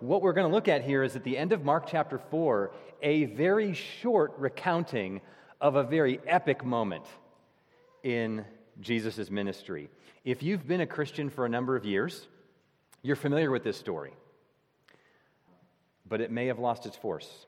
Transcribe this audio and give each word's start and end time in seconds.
what 0.00 0.22
we're 0.22 0.32
going 0.32 0.48
to 0.48 0.54
look 0.54 0.68
at 0.68 0.84
here 0.84 1.02
is 1.02 1.16
at 1.16 1.24
the 1.24 1.36
end 1.36 1.52
of 1.52 1.64
Mark 1.64 1.86
chapter 1.86 2.18
4, 2.18 2.70
a 3.02 3.24
very 3.26 3.74
short 3.74 4.32
recounting 4.38 5.20
of 5.60 5.76
a 5.76 5.82
very 5.82 6.20
epic 6.26 6.64
moment 6.64 7.04
in 8.02 8.44
Jesus' 8.80 9.30
ministry. 9.30 9.88
If 10.24 10.42
you've 10.42 10.66
been 10.66 10.80
a 10.80 10.86
Christian 10.86 11.30
for 11.30 11.46
a 11.46 11.48
number 11.48 11.74
of 11.74 11.84
years, 11.84 12.28
you're 13.02 13.16
familiar 13.16 13.50
with 13.50 13.64
this 13.64 13.76
story, 13.76 14.12
but 16.08 16.20
it 16.20 16.30
may 16.30 16.46
have 16.46 16.58
lost 16.58 16.86
its 16.86 16.96
force. 16.96 17.46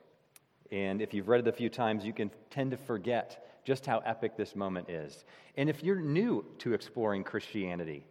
And 0.71 1.01
if 1.01 1.13
you've 1.13 1.27
read 1.27 1.41
it 1.41 1.47
a 1.47 1.53
few 1.53 1.69
times, 1.69 2.05
you 2.05 2.13
can 2.13 2.31
tend 2.49 2.71
to 2.71 2.77
forget 2.77 3.61
just 3.63 3.85
how 3.85 3.99
epic 3.99 4.35
this 4.37 4.55
moment 4.55 4.89
is. 4.89 5.25
And 5.57 5.69
if 5.69 5.83
you're 5.83 6.01
new 6.01 6.45
to 6.59 6.73
exploring 6.73 7.23
Christianity 7.23 8.05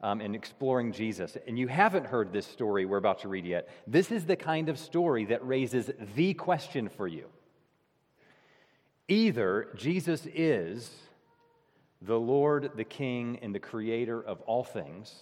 um, 0.00 0.20
and 0.20 0.34
exploring 0.34 0.92
Jesus, 0.92 1.36
and 1.46 1.58
you 1.58 1.68
haven't 1.68 2.06
heard 2.06 2.32
this 2.32 2.46
story 2.46 2.84
we're 2.84 2.98
about 2.98 3.20
to 3.20 3.28
read 3.28 3.46
yet, 3.46 3.68
this 3.86 4.10
is 4.10 4.26
the 4.26 4.36
kind 4.36 4.68
of 4.68 4.78
story 4.78 5.24
that 5.26 5.46
raises 5.46 5.90
the 6.14 6.34
question 6.34 6.88
for 6.88 7.08
you. 7.08 7.26
Either 9.08 9.68
Jesus 9.76 10.26
is 10.34 10.90
the 12.02 12.18
Lord, 12.18 12.72
the 12.76 12.84
King, 12.84 13.38
and 13.40 13.54
the 13.54 13.60
Creator 13.60 14.22
of 14.22 14.40
all 14.42 14.64
things, 14.64 15.14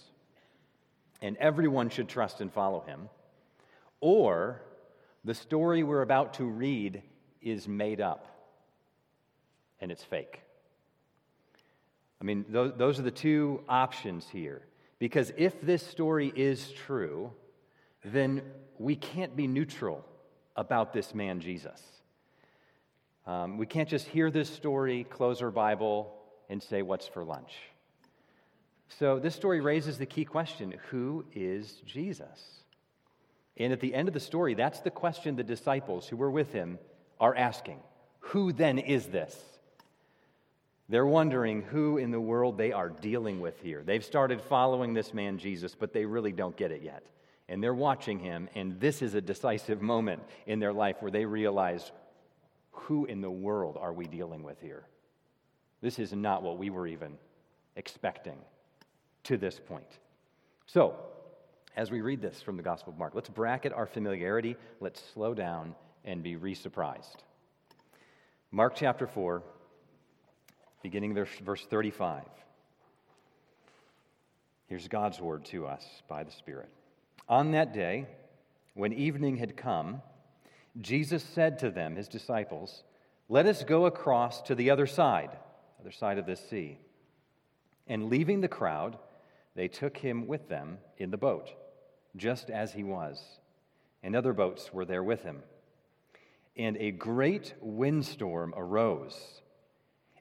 and 1.21 1.37
everyone 1.37 1.89
should 1.89 2.09
trust 2.09 2.41
and 2.41 2.51
follow 2.51 2.81
him, 2.81 3.09
or 4.01 4.61
the 5.23 5.33
story 5.33 5.83
we're 5.83 6.01
about 6.01 6.35
to 6.35 6.45
read 6.45 7.01
is 7.41 7.67
made 7.67 8.01
up 8.01 8.27
and 9.79 9.91
it's 9.91 10.03
fake. 10.03 10.41
I 12.21 12.23
mean, 12.23 12.45
those, 12.49 12.73
those 12.77 12.99
are 12.99 13.03
the 13.03 13.11
two 13.11 13.61
options 13.67 14.27
here. 14.29 14.61
Because 14.99 15.33
if 15.37 15.61
this 15.61 15.85
story 15.85 16.31
is 16.35 16.71
true, 16.71 17.31
then 18.03 18.41
we 18.77 18.95
can't 18.95 19.35
be 19.35 19.47
neutral 19.47 20.05
about 20.55 20.93
this 20.93 21.13
man, 21.13 21.41
Jesus. 21.41 21.81
Um, 23.27 23.57
we 23.57 23.65
can't 23.65 23.89
just 23.89 24.07
hear 24.07 24.29
this 24.31 24.49
story, 24.49 25.03
close 25.03 25.41
our 25.41 25.51
Bible, 25.51 26.13
and 26.49 26.61
say, 26.61 26.81
What's 26.81 27.07
for 27.07 27.23
lunch? 27.23 27.53
So, 28.87 29.19
this 29.19 29.35
story 29.35 29.61
raises 29.61 29.97
the 29.97 30.05
key 30.05 30.25
question 30.25 30.75
Who 30.89 31.25
is 31.33 31.81
Jesus? 31.85 32.61
And 33.57 33.73
at 33.73 33.79
the 33.79 33.93
end 33.93 34.07
of 34.07 34.13
the 34.13 34.19
story, 34.19 34.53
that's 34.53 34.81
the 34.81 34.91
question 34.91 35.35
the 35.35 35.43
disciples 35.43 36.07
who 36.07 36.17
were 36.17 36.31
with 36.31 36.51
him 36.51 36.77
are 37.19 37.35
asking 37.35 37.79
Who 38.19 38.53
then 38.53 38.79
is 38.79 39.07
this? 39.07 39.35
They're 40.87 41.05
wondering 41.05 41.63
who 41.63 41.97
in 41.97 42.11
the 42.11 42.21
world 42.21 42.57
they 42.57 42.71
are 42.71 42.89
dealing 42.89 43.39
with 43.39 43.59
here. 43.61 43.81
They've 43.83 44.05
started 44.05 44.39
following 44.41 44.93
this 44.93 45.13
man, 45.13 45.39
Jesus, 45.39 45.73
but 45.73 45.93
they 45.93 46.05
really 46.05 46.31
don't 46.31 46.55
get 46.55 46.71
it 46.71 46.83
yet. 46.83 47.03
And 47.49 47.63
they're 47.63 47.73
watching 47.73 48.19
him, 48.19 48.49
and 48.55 48.79
this 48.79 49.01
is 49.01 49.15
a 49.15 49.21
decisive 49.21 49.81
moment 49.93 50.21
in 50.45 50.59
their 50.59 50.73
life 50.73 50.97
where 50.99 51.11
they 51.11 51.25
realize 51.25 51.91
who 52.71 53.05
in 53.05 53.21
the 53.21 53.31
world 53.31 53.77
are 53.79 53.93
we 53.93 54.05
dealing 54.05 54.43
with 54.43 54.61
here? 54.61 54.83
This 55.81 55.97
is 55.97 56.13
not 56.13 56.43
what 56.43 56.57
we 56.57 56.69
were 56.69 56.87
even 56.87 57.17
expecting 57.75 58.37
to 59.23 59.37
this 59.37 59.59
point. 59.59 59.99
So, 60.67 60.95
as 61.75 61.91
we 61.91 62.01
read 62.01 62.21
this 62.21 62.41
from 62.41 62.57
the 62.57 62.63
Gospel 62.63 62.93
of 62.93 62.99
Mark, 62.99 63.15
let's 63.15 63.29
bracket 63.29 63.73
our 63.73 63.85
familiarity, 63.85 64.55
let's 64.79 65.01
slow 65.13 65.33
down 65.33 65.75
and 66.05 66.23
be 66.23 66.35
re 66.35 66.53
surprised. 66.53 67.23
Mark 68.51 68.75
chapter 68.75 69.07
4, 69.07 69.43
beginning 70.85 71.15
verse 71.15 71.65
35. 71.67 72.21
Here's 74.67 74.87
God's 74.87 75.19
word 75.19 75.43
to 75.45 75.65
us 75.65 75.83
by 76.07 76.23
the 76.23 76.29
Spirit. 76.29 76.69
On 77.27 77.53
that 77.53 77.73
day, 77.73 78.05
when 78.75 78.93
evening 78.93 79.37
had 79.37 79.57
come, 79.57 80.03
Jesus 80.79 81.23
said 81.23 81.57
to 81.57 81.71
them, 81.71 81.95
his 81.95 82.07
disciples, 82.07 82.83
Let 83.29 83.47
us 83.47 83.63
go 83.63 83.87
across 83.87 84.43
to 84.43 84.53
the 84.53 84.69
other 84.69 84.85
side, 84.85 85.31
other 85.81 85.89
side 85.89 86.19
of 86.19 86.27
this 86.27 86.49
sea. 86.51 86.77
And 87.87 88.11
leaving 88.11 88.41
the 88.41 88.47
crowd, 88.47 88.99
they 89.55 89.67
took 89.67 89.97
him 89.97 90.27
with 90.27 90.49
them 90.49 90.77
in 90.99 91.09
the 91.09 91.17
boat, 91.17 91.49
just 92.15 92.51
as 92.51 92.73
he 92.73 92.83
was. 92.83 93.19
And 94.03 94.15
other 94.15 94.33
boats 94.33 94.71
were 94.71 94.85
there 94.85 95.03
with 95.03 95.23
him. 95.23 95.41
And 96.55 96.77
a 96.77 96.91
great 96.91 97.55
windstorm 97.59 98.53
arose 98.55 99.41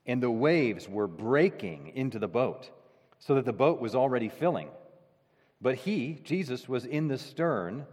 and 0.07 0.23
the 0.23 0.31
waves 0.31 0.89
were 0.89 1.07
breaking 1.07 1.93
into 1.95 2.19
the 2.19 2.29
boat, 2.29 2.71
so 3.19 3.35
that 3.35 3.45
the 3.45 3.53
boat 3.53 3.81
was 3.81 3.95
already 3.95 4.29
filling. 4.29 4.69
But 5.61 5.77
he, 5.77 6.21
Jesus, 6.25 6.69
was 6.69 6.85
in 6.85 7.09
the 7.09 7.17
stern, 7.17 7.87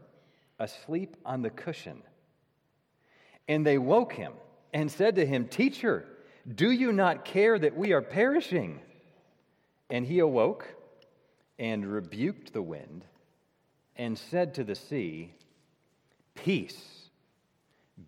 asleep 0.60 1.16
on 1.26 1.42
the 1.42 1.50
cushion. 1.50 2.04
And 3.48 3.66
they 3.66 3.78
woke 3.78 4.14
him 4.14 4.34
and 4.74 4.92
said 4.92 5.16
to 5.16 5.26
him, 5.26 5.48
Teacher, 5.48 6.06
do 6.54 6.72
you 6.72 6.92
not 6.92 7.24
care 7.24 7.58
that 7.58 7.78
we 7.78 7.94
are 7.94 8.02
perishing? 8.02 8.82
And 9.90 10.06
he 10.06 10.20
awoke 10.20 10.68
and 11.58 11.86
rebuked 11.86 12.54
the 12.54 12.62
wind 12.62 13.06
and 13.96 14.18
said 14.18 14.54
to 14.56 14.64
the 14.64 14.76
sea, 14.76 15.34
Peace, 16.36 17.10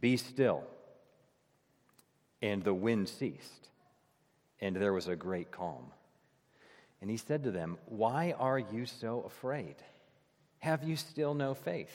be 0.01 0.17
still. 0.17 0.63
And 2.41 2.63
the 2.63 2.73
wind 2.73 3.07
ceased 3.07 3.69
and 4.63 4.77
there 4.77 4.93
was 4.93 5.09
a 5.09 5.15
great 5.15 5.51
calm. 5.51 5.91
And 7.01 7.09
he 7.09 7.17
said 7.17 7.43
to 7.43 7.51
them, 7.51 7.77
Why 7.85 8.33
are 8.39 8.57
you 8.57 8.85
so 8.85 9.23
afraid? 9.27 9.75
Have 10.59 10.85
you 10.85 10.95
still 10.95 11.33
no 11.33 11.53
faith? 11.53 11.93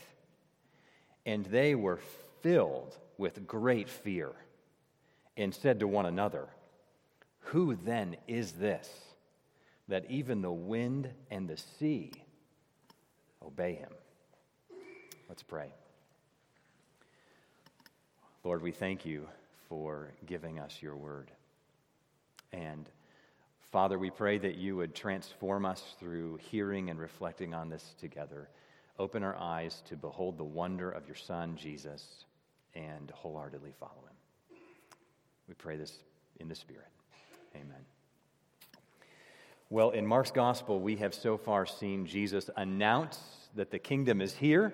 And 1.24 1.46
they 1.46 1.74
were 1.74 1.98
filled 2.42 2.94
with 3.16 3.46
great 3.46 3.88
fear 3.88 4.32
and 5.34 5.54
said 5.54 5.80
to 5.80 5.88
one 5.88 6.04
another, 6.04 6.46
Who 7.40 7.74
then 7.74 8.18
is 8.26 8.52
this 8.52 8.86
that 9.88 10.04
even 10.10 10.42
the 10.42 10.52
wind 10.52 11.08
and 11.30 11.48
the 11.48 11.56
sea 11.56 12.12
obey 13.42 13.76
him? 13.76 13.92
Let's 15.26 15.42
pray. 15.42 15.72
Lord, 18.44 18.60
we 18.60 18.72
thank 18.72 19.06
you 19.06 19.26
for 19.70 20.12
giving 20.26 20.58
us 20.58 20.82
your 20.82 20.96
word. 20.96 21.30
And 22.52 22.88
Father, 23.70 23.98
we 23.98 24.10
pray 24.10 24.38
that 24.38 24.56
you 24.56 24.76
would 24.76 24.94
transform 24.94 25.66
us 25.66 25.94
through 26.00 26.38
hearing 26.50 26.90
and 26.90 26.98
reflecting 26.98 27.54
on 27.54 27.68
this 27.68 27.94
together. 28.00 28.48
Open 28.98 29.22
our 29.22 29.36
eyes 29.36 29.82
to 29.88 29.96
behold 29.96 30.38
the 30.38 30.44
wonder 30.44 30.90
of 30.90 31.06
your 31.06 31.16
Son, 31.16 31.56
Jesus, 31.56 32.24
and 32.74 33.10
wholeheartedly 33.10 33.72
follow 33.78 34.02
him. 34.08 34.58
We 35.46 35.54
pray 35.54 35.76
this 35.76 35.92
in 36.40 36.48
the 36.48 36.54
Spirit. 36.54 36.88
Amen. 37.54 37.84
Well, 39.70 39.90
in 39.90 40.06
Mark's 40.06 40.30
gospel, 40.30 40.80
we 40.80 40.96
have 40.96 41.14
so 41.14 41.36
far 41.36 41.66
seen 41.66 42.06
Jesus 42.06 42.48
announce 42.56 43.18
that 43.54 43.70
the 43.70 43.78
kingdom 43.78 44.22
is 44.22 44.34
here, 44.34 44.72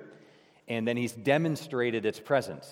and 0.69 0.87
then 0.87 0.97
he's 0.97 1.13
demonstrated 1.13 2.07
its 2.07 2.21
presence, 2.21 2.71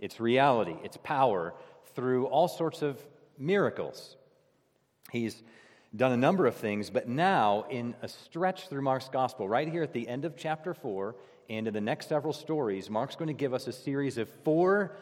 its 0.00 0.20
reality, 0.20 0.74
its 0.82 0.96
power 1.02 1.54
through 1.94 2.26
all 2.26 2.48
sorts 2.48 2.80
of 2.80 2.98
miracles. 3.38 4.16
He's 5.12 5.42
done 5.94 6.12
a 6.12 6.16
number 6.16 6.46
of 6.46 6.54
things, 6.56 6.90
but 6.90 7.08
now, 7.08 7.64
in 7.68 7.94
a 8.02 8.08
stretch 8.08 8.68
through 8.68 8.82
Mark's 8.82 9.08
gospel, 9.08 9.48
right 9.48 9.68
here 9.68 9.82
at 9.82 9.92
the 9.92 10.08
end 10.08 10.24
of 10.24 10.36
chapter 10.36 10.72
4, 10.72 11.16
and 11.48 11.66
in 11.66 11.74
the 11.74 11.80
next 11.80 12.08
several 12.08 12.32
stories, 12.32 12.88
Mark's 12.88 13.16
going 13.16 13.26
to 13.28 13.34
give 13.34 13.52
us 13.52 13.66
a 13.66 13.72
series 13.72 14.18
of 14.18 14.28
four 14.44 14.96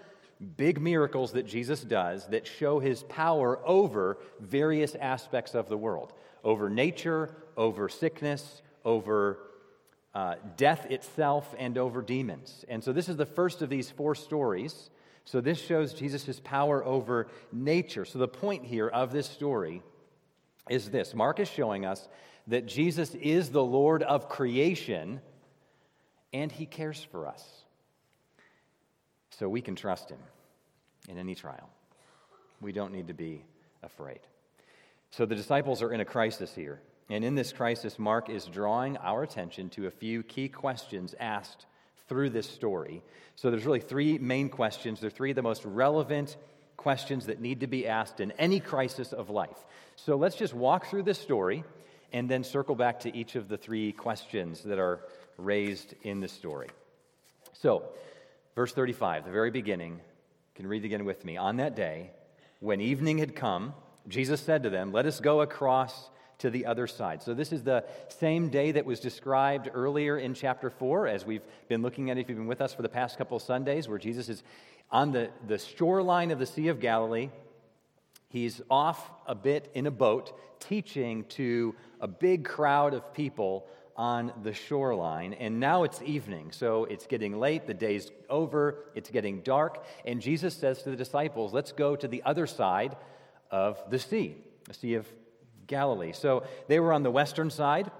big 0.56 0.80
miracles 0.80 1.32
that 1.32 1.46
Jesus 1.46 1.82
does 1.82 2.26
that 2.28 2.46
show 2.46 2.78
his 2.78 3.02
power 3.04 3.58
over 3.66 4.18
various 4.40 4.94
aspects 4.94 5.54
of 5.54 5.68
the 5.68 5.76
world 5.76 6.12
over 6.44 6.70
nature, 6.70 7.34
over 7.56 7.88
sickness, 7.88 8.62
over 8.84 9.38
uh, 10.14 10.36
death 10.56 10.86
itself, 10.90 11.54
and 11.58 11.76
over 11.76 12.00
demons. 12.00 12.64
And 12.68 12.82
so, 12.82 12.92
this 12.92 13.08
is 13.08 13.16
the 13.16 13.26
first 13.26 13.60
of 13.60 13.68
these 13.68 13.90
four 13.90 14.14
stories. 14.14 14.90
So, 15.24 15.40
this 15.40 15.60
shows 15.60 15.92
Jesus' 15.92 16.40
power 16.42 16.82
over 16.84 17.28
nature. 17.52 18.04
So, 18.04 18.18
the 18.18 18.28
point 18.28 18.64
here 18.64 18.88
of 18.88 19.12
this 19.12 19.28
story 19.28 19.82
is 20.70 20.90
this 20.90 21.14
Mark 21.14 21.40
is 21.40 21.48
showing 21.48 21.84
us 21.84 22.08
that 22.46 22.66
Jesus 22.66 23.14
is 23.14 23.50
the 23.50 23.64
Lord 23.64 24.02
of 24.02 24.28
creation 24.28 25.20
and 26.32 26.50
he 26.50 26.66
cares 26.66 27.06
for 27.10 27.26
us. 27.26 27.44
So 29.30 29.48
we 29.48 29.60
can 29.60 29.76
trust 29.76 30.10
him 30.10 30.18
in 31.08 31.18
any 31.18 31.34
trial. 31.34 31.68
We 32.60 32.72
don't 32.72 32.92
need 32.92 33.08
to 33.08 33.14
be 33.14 33.44
afraid. 33.82 34.20
So 35.10 35.26
the 35.26 35.34
disciples 35.34 35.82
are 35.82 35.92
in 35.92 36.00
a 36.00 36.04
crisis 36.04 36.54
here. 36.54 36.80
And 37.10 37.24
in 37.24 37.34
this 37.34 37.52
crisis, 37.52 37.98
Mark 37.98 38.28
is 38.28 38.44
drawing 38.44 38.96
our 38.98 39.22
attention 39.22 39.70
to 39.70 39.86
a 39.86 39.90
few 39.90 40.22
key 40.22 40.48
questions 40.48 41.14
asked 41.18 41.66
through 42.08 42.30
this 42.30 42.48
story. 42.48 43.02
So 43.36 43.50
there's 43.50 43.64
really 43.64 43.80
three 43.80 44.18
main 44.18 44.48
questions. 44.48 45.00
They're 45.00 45.10
three 45.10 45.30
of 45.30 45.36
the 45.36 45.42
most 45.42 45.64
relevant 45.64 46.36
questions 46.78 47.26
that 47.26 47.40
need 47.42 47.60
to 47.60 47.66
be 47.66 47.86
asked 47.86 48.20
in 48.20 48.30
any 48.38 48.60
crisis 48.60 49.12
of 49.12 49.28
life. 49.28 49.66
So 49.96 50.16
let's 50.16 50.36
just 50.36 50.54
walk 50.54 50.86
through 50.86 51.02
this 51.02 51.18
story 51.18 51.64
and 52.12 52.30
then 52.30 52.44
circle 52.44 52.74
back 52.74 53.00
to 53.00 53.14
each 53.14 53.36
of 53.36 53.48
the 53.48 53.58
three 53.58 53.92
questions 53.92 54.62
that 54.62 54.78
are 54.78 55.00
raised 55.36 55.94
in 56.02 56.20
the 56.20 56.28
story. 56.28 56.68
So, 57.52 57.82
verse 58.54 58.72
35, 58.72 59.24
the 59.26 59.30
very 59.30 59.50
beginning, 59.50 59.94
you 59.94 60.00
can 60.54 60.66
read 60.66 60.84
again 60.84 61.04
with 61.04 61.24
me. 61.24 61.36
On 61.36 61.56
that 61.56 61.76
day, 61.76 62.10
when 62.60 62.80
evening 62.80 63.18
had 63.18 63.36
come, 63.36 63.74
Jesus 64.06 64.40
said 64.40 64.62
to 64.62 64.70
them, 64.70 64.92
Let 64.92 65.06
us 65.06 65.20
go 65.20 65.42
across 65.42 66.10
to 66.38 66.50
the 66.50 66.66
other 66.66 66.86
side. 66.86 67.22
So, 67.22 67.34
this 67.34 67.52
is 67.52 67.62
the 67.62 67.84
same 68.08 68.48
day 68.48 68.72
that 68.72 68.86
was 68.86 69.00
described 69.00 69.68
earlier 69.74 70.16
in 70.16 70.34
chapter 70.34 70.70
4, 70.70 71.08
as 71.08 71.26
we've 71.26 71.44
been 71.68 71.82
looking 71.82 72.10
at, 72.10 72.18
if 72.18 72.28
you've 72.28 72.38
been 72.38 72.46
with 72.46 72.60
us 72.60 72.72
for 72.72 72.82
the 72.82 72.88
past 72.88 73.18
couple 73.18 73.38
Sundays, 73.38 73.88
where 73.88 73.98
Jesus 73.98 74.28
is 74.28 74.42
on 74.90 75.12
the, 75.12 75.30
the 75.46 75.58
shoreline 75.58 76.30
of 76.30 76.38
the 76.38 76.46
Sea 76.46 76.68
of 76.68 76.80
Galilee. 76.80 77.30
He's 78.28 78.60
off 78.70 79.10
a 79.26 79.34
bit 79.34 79.70
in 79.74 79.86
a 79.86 79.90
boat 79.90 80.38
teaching 80.60 81.24
to 81.30 81.74
a 82.00 82.08
big 82.08 82.44
crowd 82.44 82.94
of 82.94 83.14
people 83.14 83.66
on 83.96 84.32
the 84.42 84.52
shoreline. 84.52 85.34
And 85.34 85.58
now 85.58 85.82
it's 85.82 86.00
evening, 86.02 86.52
so 86.52 86.84
it's 86.84 87.06
getting 87.06 87.38
late, 87.38 87.66
the 87.66 87.74
day's 87.74 88.10
over, 88.30 88.84
it's 88.94 89.10
getting 89.10 89.40
dark. 89.40 89.84
And 90.04 90.20
Jesus 90.20 90.54
says 90.54 90.82
to 90.82 90.90
the 90.90 90.96
disciples, 90.96 91.52
Let's 91.52 91.72
go 91.72 91.96
to 91.96 92.06
the 92.06 92.22
other 92.22 92.46
side 92.46 92.96
of 93.50 93.78
the 93.90 93.98
sea, 93.98 94.36
the 94.66 94.74
Sea 94.74 94.94
of 94.94 95.08
Galilee. 95.66 96.12
So 96.12 96.44
they 96.68 96.78
were 96.80 96.92
on 96.92 97.02
the 97.02 97.10
western 97.10 97.50
side. 97.50 97.90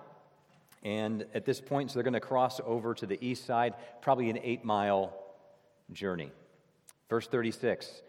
And 0.85 1.26
at 1.35 1.44
this 1.44 1.61
point, 1.61 1.90
so 1.90 1.94
they're 1.94 2.05
going 2.05 2.12
to 2.12 2.20
cross 2.20 2.61
over 2.64 2.94
to 2.94 3.06
the 3.06 3.19
east 3.20 3.44
side, 3.44 3.75
probably 4.00 4.31
an 4.31 4.38
eight 4.43 4.64
mile 4.64 5.12
journey. 5.93 6.31
Verse 7.08 7.26
36 7.26 8.02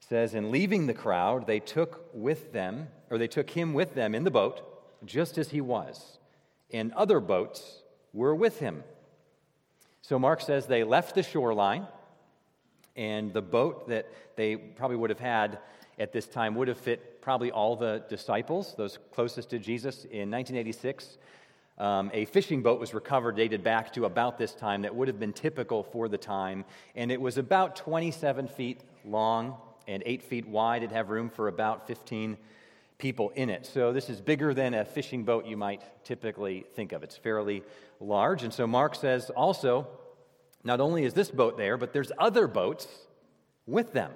says, 0.00 0.34
And 0.34 0.50
leaving 0.50 0.86
the 0.86 0.94
crowd, 0.94 1.46
they 1.46 1.60
took 1.60 2.08
with 2.12 2.52
them, 2.52 2.88
or 3.10 3.18
they 3.18 3.28
took 3.28 3.50
him 3.50 3.74
with 3.74 3.94
them 3.94 4.14
in 4.14 4.24
the 4.24 4.30
boat, 4.30 4.62
just 5.04 5.38
as 5.38 5.50
he 5.50 5.60
was, 5.60 6.18
and 6.72 6.92
other 6.92 7.20
boats 7.20 7.82
were 8.12 8.34
with 8.34 8.58
him. 8.58 8.84
So 10.02 10.18
Mark 10.18 10.40
says 10.40 10.66
they 10.66 10.84
left 10.84 11.14
the 11.14 11.22
shoreline, 11.22 11.86
and 12.96 13.32
the 13.32 13.42
boat 13.42 13.88
that 13.88 14.06
they 14.36 14.56
probably 14.56 14.96
would 14.96 15.10
have 15.10 15.20
had 15.20 15.58
at 15.98 16.12
this 16.12 16.26
time 16.26 16.54
would 16.56 16.68
have 16.68 16.78
fit 16.78 17.22
probably 17.22 17.50
all 17.50 17.76
the 17.76 18.04
disciples, 18.08 18.74
those 18.76 18.98
closest 19.12 19.50
to 19.50 19.58
Jesus. 19.58 20.04
In 20.04 20.30
1986, 20.30 21.18
um, 21.78 22.10
a 22.12 22.26
fishing 22.26 22.62
boat 22.62 22.78
was 22.78 22.94
recovered, 22.94 23.36
dated 23.36 23.62
back 23.62 23.92
to 23.94 24.04
about 24.04 24.38
this 24.38 24.52
time, 24.54 24.82
that 24.82 24.94
would 24.94 25.08
have 25.08 25.18
been 25.18 25.32
typical 25.32 25.82
for 25.82 26.08
the 26.08 26.18
time. 26.18 26.64
And 26.94 27.10
it 27.10 27.20
was 27.20 27.38
about 27.38 27.76
27 27.76 28.48
feet 28.48 28.80
long 29.04 29.56
and 29.88 30.02
8 30.04 30.22
feet 30.22 30.46
wide. 30.46 30.82
It'd 30.82 30.94
have 30.94 31.10
room 31.10 31.30
for 31.30 31.48
about 31.48 31.86
15 31.86 32.36
people 32.98 33.30
in 33.30 33.50
it. 33.50 33.66
So 33.66 33.92
this 33.92 34.08
is 34.08 34.20
bigger 34.20 34.54
than 34.54 34.74
a 34.74 34.84
fishing 34.84 35.24
boat 35.24 35.46
you 35.46 35.56
might 35.56 35.82
typically 36.04 36.64
think 36.74 36.92
of. 36.92 37.02
It's 37.02 37.16
fairly 37.16 37.64
large. 38.00 38.44
And 38.44 38.52
so 38.52 38.66
Mark 38.66 38.94
says 38.94 39.30
also, 39.30 39.88
not 40.62 40.80
only 40.80 41.04
is 41.04 41.14
this 41.14 41.30
boat 41.30 41.56
there, 41.56 41.76
but 41.76 41.92
there's 41.92 42.12
other 42.18 42.46
boats 42.46 42.86
with 43.66 43.92
them. 43.92 44.12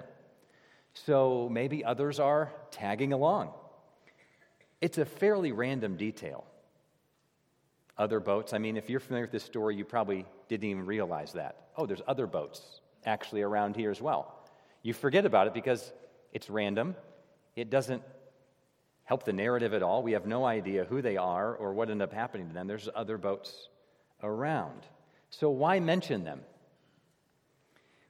So 0.93 1.49
maybe 1.51 1.83
others 1.83 2.19
are 2.19 2.53
tagging 2.71 3.13
along. 3.13 3.51
It's 4.79 4.97
a 4.97 5.05
fairly 5.05 5.51
random 5.51 5.97
detail 5.97 6.45
other 7.97 8.19
boats. 8.19 8.53
I 8.53 8.57
mean, 8.57 8.77
if 8.77 8.89
you're 8.89 8.99
familiar 8.99 9.25
with 9.25 9.31
this 9.31 9.43
story, 9.43 9.75
you 9.75 9.85
probably 9.85 10.25
didn't 10.49 10.69
even 10.69 10.85
realize 10.85 11.33
that. 11.33 11.67
Oh, 11.75 11.85
there's 11.85 12.01
other 12.07 12.27
boats 12.27 12.81
actually 13.05 13.41
around 13.41 13.75
here 13.75 13.91
as 13.91 14.01
well. 14.01 14.33
You 14.83 14.93
forget 14.93 15.25
about 15.25 15.47
it 15.47 15.53
because 15.53 15.91
it's 16.33 16.49
random. 16.49 16.95
It 17.55 17.69
doesn't 17.69 18.03
help 19.03 19.23
the 19.23 19.33
narrative 19.33 19.73
at 19.73 19.81
all. 19.81 20.03
We 20.03 20.11
have 20.11 20.25
no 20.25 20.45
idea 20.45 20.85
who 20.85 21.01
they 21.01 21.17
are 21.17 21.55
or 21.55 21.73
what 21.73 21.89
ended 21.89 22.07
up 22.07 22.13
happening 22.13 22.47
to 22.49 22.53
them. 22.53 22.67
There's 22.67 22.89
other 22.93 23.17
boats 23.17 23.69
around. 24.21 24.85
So 25.29 25.49
why 25.49 25.79
mention 25.79 26.23
them? 26.23 26.41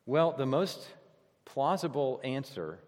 Well, 0.06 0.34
the 0.38 0.46
most 0.46 0.88
plausible 1.46 2.20
answer, 2.24 2.80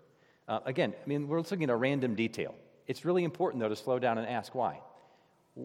uh, 0.48 0.60
again, 0.66 0.94
I 1.02 1.08
mean, 1.08 1.28
we're 1.28 1.38
looking 1.38 1.64
at 1.64 1.70
a 1.70 1.76
random 1.76 2.16
detail. 2.16 2.56
It's 2.88 3.06
really 3.06 3.24
important, 3.24 3.62
though, 3.62 3.70
to 3.70 3.76
slow 3.76 4.00
down 4.00 4.18
and 4.18 4.28
ask 4.28 4.56
why. 4.56 4.80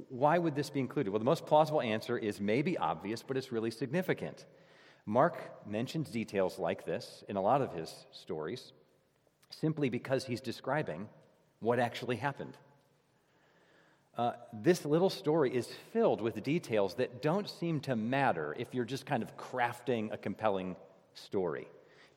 Why 0.09 0.39
would 0.39 0.55
this 0.55 0.71
be 0.71 0.81
included? 0.81 1.11
Well, 1.11 1.19
the 1.19 1.25
most 1.25 1.47
plausible 1.47 1.81
answer 1.81 2.19
is 2.19 2.41
maybe 2.41 2.77
obvious, 2.77 3.23
but 3.23 3.37
it's 3.37 3.53
really 3.53 3.71
significant. 3.71 4.47
Mark 5.07 5.67
mentions 5.67 6.11
details 6.11 6.59
like 6.59 6.85
this 6.85 7.23
in 7.29 7.37
a 7.37 7.43
lot 7.43 7.61
of 7.61 7.73
his 7.73 8.07
stories 8.11 8.73
simply 9.51 9.89
because 9.89 10.25
he's 10.25 10.41
describing 10.41 11.09
what 11.61 11.79
actually 11.79 12.17
happened. 12.17 12.57
Uh, 14.17 14.33
this 14.53 14.85
little 14.85 15.11
story 15.11 15.55
is 15.55 15.69
filled 15.93 16.21
with 16.21 16.43
details 16.43 16.95
that 16.95 17.21
don't 17.21 17.49
seem 17.49 17.81
to 17.81 17.97
matter 17.97 18.55
if 18.59 18.73
you're 18.73 18.85
just 18.85 19.07
kind 19.07 19.23
of 19.23 19.37
crafting 19.37 20.13
a 20.13 20.17
compelling 20.17 20.77
story. 21.15 21.69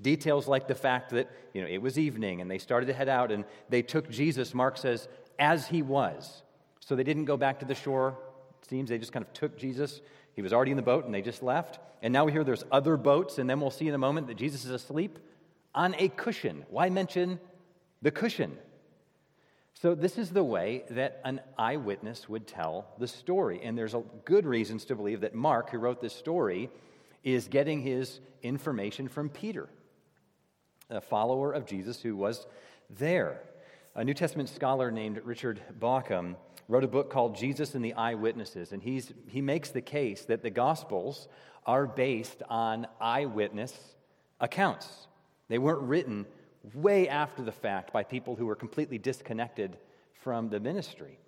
Details 0.01 0.47
like 0.47 0.67
the 0.67 0.75
fact 0.75 1.09
that, 1.09 1.29
you 1.53 1.61
know, 1.61 1.67
it 1.67 1.81
was 1.81 1.97
evening 1.97 2.39
and 2.41 2.49
they 2.49 2.59
started 2.59 2.85
to 2.85 2.93
head 2.93 3.09
out 3.09 3.31
and 3.31 3.45
they 3.69 3.81
took 3.81 4.09
Jesus, 4.09 4.53
Mark 4.53 4.77
says, 4.77 5.07
as 5.39 5.67
he 5.67 5.81
was. 5.81 6.43
So 6.87 6.95
they 6.95 7.03
didn't 7.03 7.25
go 7.25 7.35
back 7.35 7.59
to 7.59 7.65
the 7.65 7.75
shore. 7.75 8.17
It 8.61 8.69
seems 8.69 8.89
they 8.89 8.97
just 8.97 9.11
kind 9.11 9.25
of 9.25 9.33
took 9.33 9.57
Jesus. 9.57 9.99
He 10.35 10.41
was 10.41 10.53
already 10.53 10.71
in 10.71 10.77
the 10.77 10.83
boat 10.83 11.03
and 11.03 11.13
they 11.13 11.21
just 11.21 11.43
left. 11.43 11.79
And 12.01 12.13
now 12.13 12.23
we 12.23 12.31
hear 12.31 12.45
there's 12.45 12.63
other 12.71 12.95
boats, 12.95 13.39
and 13.39 13.49
then 13.49 13.59
we'll 13.59 13.71
see 13.71 13.89
in 13.89 13.93
a 13.93 13.97
moment 13.97 14.27
that 14.27 14.37
Jesus 14.37 14.63
is 14.63 14.71
asleep 14.71 15.19
on 15.75 15.95
a 15.97 16.07
cushion. 16.07 16.63
Why 16.69 16.89
mention 16.89 17.41
the 18.01 18.11
cushion? 18.11 18.57
So, 19.73 19.95
this 19.95 20.17
is 20.17 20.29
the 20.29 20.43
way 20.43 20.85
that 20.91 21.19
an 21.25 21.41
eyewitness 21.57 22.29
would 22.29 22.47
tell 22.47 22.87
the 22.99 23.07
story. 23.07 23.59
And 23.63 23.77
there's 23.77 23.95
good 24.23 24.45
reasons 24.45 24.85
to 24.85 24.95
believe 24.95 25.21
that 25.21 25.35
Mark, 25.35 25.71
who 25.71 25.79
wrote 25.79 26.01
this 26.01 26.15
story, 26.15 26.69
is 27.23 27.47
getting 27.47 27.81
his 27.81 28.21
information 28.43 29.09
from 29.09 29.29
Peter, 29.29 29.67
a 30.89 31.01
follower 31.01 31.51
of 31.51 31.65
Jesus 31.65 32.01
who 32.01 32.15
was 32.15 32.47
there. 32.89 33.41
A 33.93 34.03
New 34.03 34.13
Testament 34.13 34.49
scholar 34.49 34.89
named 34.89 35.19
Richard 35.25 35.59
Bauckham 35.79 36.35
wrote 36.67 36.83
a 36.83 36.87
book 36.87 37.09
called 37.09 37.35
Jesus 37.35 37.75
and 37.75 37.83
the 37.83 37.93
Eyewitnesses, 37.93 38.71
and 38.71 38.81
he's, 38.83 39.13
he 39.27 39.41
makes 39.41 39.69
the 39.69 39.81
case 39.81 40.25
that 40.25 40.43
the 40.43 40.49
Gospels 40.49 41.27
are 41.65 41.85
based 41.85 42.43
on 42.49 42.87
eyewitness 42.99 43.73
accounts. 44.39 45.07
They 45.49 45.57
weren't 45.57 45.81
written 45.81 46.25
way 46.73 47.07
after 47.07 47.41
the 47.41 47.51
fact 47.51 47.93
by 47.93 48.03
people 48.03 48.35
who 48.35 48.45
were 48.45 48.55
completely 48.55 48.97
disconnected 48.97 49.77
from 50.13 50.49
the 50.49 50.59
ministry 50.59 51.19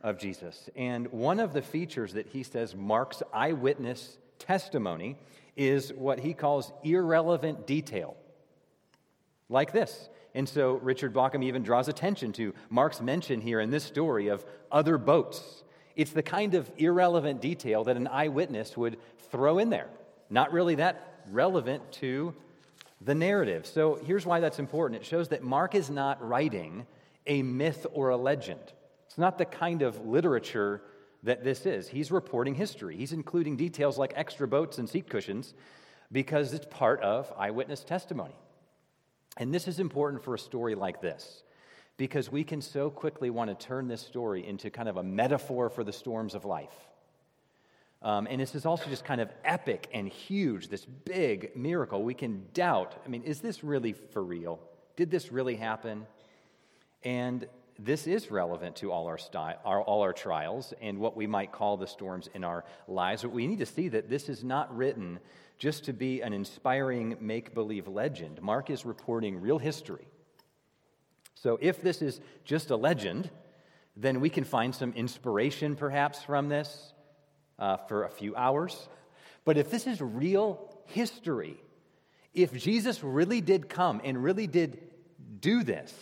of 0.00 0.18
Jesus. 0.18 0.68
And 0.76 1.10
one 1.10 1.40
of 1.40 1.52
the 1.52 1.62
features 1.62 2.12
that 2.12 2.28
he 2.28 2.42
says 2.42 2.76
marks 2.76 3.22
eyewitness 3.32 4.18
testimony 4.38 5.16
is 5.56 5.92
what 5.92 6.20
he 6.20 6.34
calls 6.34 6.72
irrelevant 6.82 7.66
detail. 7.66 8.16
Like 9.48 9.72
this 9.72 10.08
and 10.34 10.48
so 10.48 10.74
Richard 10.74 11.14
Bauckham 11.14 11.44
even 11.44 11.62
draws 11.62 11.88
attention 11.88 12.32
to 12.34 12.54
Mark's 12.68 13.00
mention 13.00 13.40
here 13.40 13.60
in 13.60 13.70
this 13.70 13.84
story 13.84 14.28
of 14.28 14.44
other 14.70 14.98
boats. 14.98 15.62
It's 15.94 16.10
the 16.10 16.22
kind 16.22 16.54
of 16.54 16.70
irrelevant 16.76 17.40
detail 17.40 17.84
that 17.84 17.96
an 17.96 18.08
eyewitness 18.08 18.76
would 18.76 18.98
throw 19.30 19.58
in 19.58 19.70
there, 19.70 19.88
not 20.28 20.52
really 20.52 20.74
that 20.76 21.22
relevant 21.30 21.92
to 21.92 22.34
the 23.00 23.14
narrative. 23.14 23.64
So 23.66 24.00
here's 24.04 24.26
why 24.26 24.40
that's 24.40 24.58
important 24.58 25.00
it 25.00 25.06
shows 25.06 25.28
that 25.28 25.42
Mark 25.42 25.74
is 25.74 25.88
not 25.88 26.26
writing 26.26 26.86
a 27.26 27.42
myth 27.42 27.86
or 27.92 28.08
a 28.10 28.16
legend. 28.16 28.72
It's 29.06 29.18
not 29.18 29.38
the 29.38 29.44
kind 29.44 29.82
of 29.82 30.04
literature 30.04 30.82
that 31.22 31.44
this 31.44 31.64
is. 31.64 31.88
He's 31.88 32.10
reporting 32.10 32.54
history, 32.54 32.96
he's 32.96 33.12
including 33.12 33.56
details 33.56 33.98
like 33.98 34.12
extra 34.16 34.48
boats 34.48 34.78
and 34.78 34.88
seat 34.88 35.08
cushions 35.08 35.54
because 36.10 36.52
it's 36.52 36.66
part 36.68 37.00
of 37.02 37.32
eyewitness 37.38 37.84
testimony. 37.84 38.34
And 39.36 39.52
this 39.52 39.66
is 39.66 39.80
important 39.80 40.22
for 40.22 40.34
a 40.34 40.38
story 40.38 40.74
like 40.74 41.00
this 41.00 41.42
because 41.96 42.30
we 42.30 42.44
can 42.44 42.60
so 42.60 42.90
quickly 42.90 43.30
want 43.30 43.50
to 43.50 43.66
turn 43.66 43.88
this 43.88 44.00
story 44.00 44.46
into 44.46 44.70
kind 44.70 44.88
of 44.88 44.96
a 44.96 45.02
metaphor 45.02 45.68
for 45.68 45.84
the 45.84 45.92
storms 45.92 46.34
of 46.34 46.44
life. 46.44 46.74
Um, 48.02 48.26
and 48.28 48.40
this 48.40 48.54
is 48.54 48.66
also 48.66 48.90
just 48.90 49.04
kind 49.04 49.20
of 49.20 49.30
epic 49.44 49.88
and 49.92 50.06
huge, 50.06 50.68
this 50.68 50.84
big 50.84 51.56
miracle. 51.56 52.02
We 52.02 52.14
can 52.14 52.44
doubt 52.52 52.94
I 53.04 53.08
mean, 53.08 53.22
is 53.22 53.40
this 53.40 53.64
really 53.64 53.92
for 53.92 54.22
real? 54.22 54.60
Did 54.96 55.10
this 55.10 55.32
really 55.32 55.56
happen? 55.56 56.06
And 57.02 57.46
this 57.78 58.06
is 58.06 58.30
relevant 58.30 58.76
to 58.76 58.92
all 58.92 59.06
our, 59.06 59.18
style, 59.18 59.58
our, 59.64 59.82
all 59.82 60.02
our 60.02 60.12
trials 60.12 60.72
and 60.80 60.98
what 60.98 61.16
we 61.16 61.26
might 61.26 61.50
call 61.50 61.76
the 61.76 61.86
storms 61.86 62.28
in 62.34 62.44
our 62.44 62.64
lives. 62.86 63.22
But 63.22 63.32
we 63.32 63.46
need 63.46 63.58
to 63.58 63.66
see 63.66 63.88
that 63.88 64.08
this 64.08 64.28
is 64.28 64.44
not 64.44 64.74
written 64.76 65.18
just 65.58 65.84
to 65.84 65.92
be 65.92 66.20
an 66.20 66.32
inspiring 66.32 67.16
make 67.20 67.54
believe 67.54 67.88
legend. 67.88 68.42
Mark 68.42 68.70
is 68.70 68.84
reporting 68.84 69.40
real 69.40 69.58
history. 69.58 70.06
So 71.34 71.58
if 71.60 71.82
this 71.82 72.02
is 72.02 72.20
just 72.44 72.70
a 72.70 72.76
legend, 72.76 73.30
then 73.96 74.20
we 74.20 74.30
can 74.30 74.44
find 74.44 74.74
some 74.74 74.92
inspiration 74.94 75.76
perhaps 75.76 76.22
from 76.22 76.48
this 76.48 76.92
uh, 77.58 77.76
for 77.76 78.04
a 78.04 78.10
few 78.10 78.34
hours. 78.34 78.88
But 79.44 79.56
if 79.56 79.70
this 79.70 79.86
is 79.86 80.00
real 80.00 80.74
history, 80.86 81.56
if 82.32 82.52
Jesus 82.52 83.04
really 83.04 83.40
did 83.40 83.68
come 83.68 84.00
and 84.02 84.22
really 84.22 84.46
did 84.46 84.80
do 85.40 85.62
this, 85.62 85.94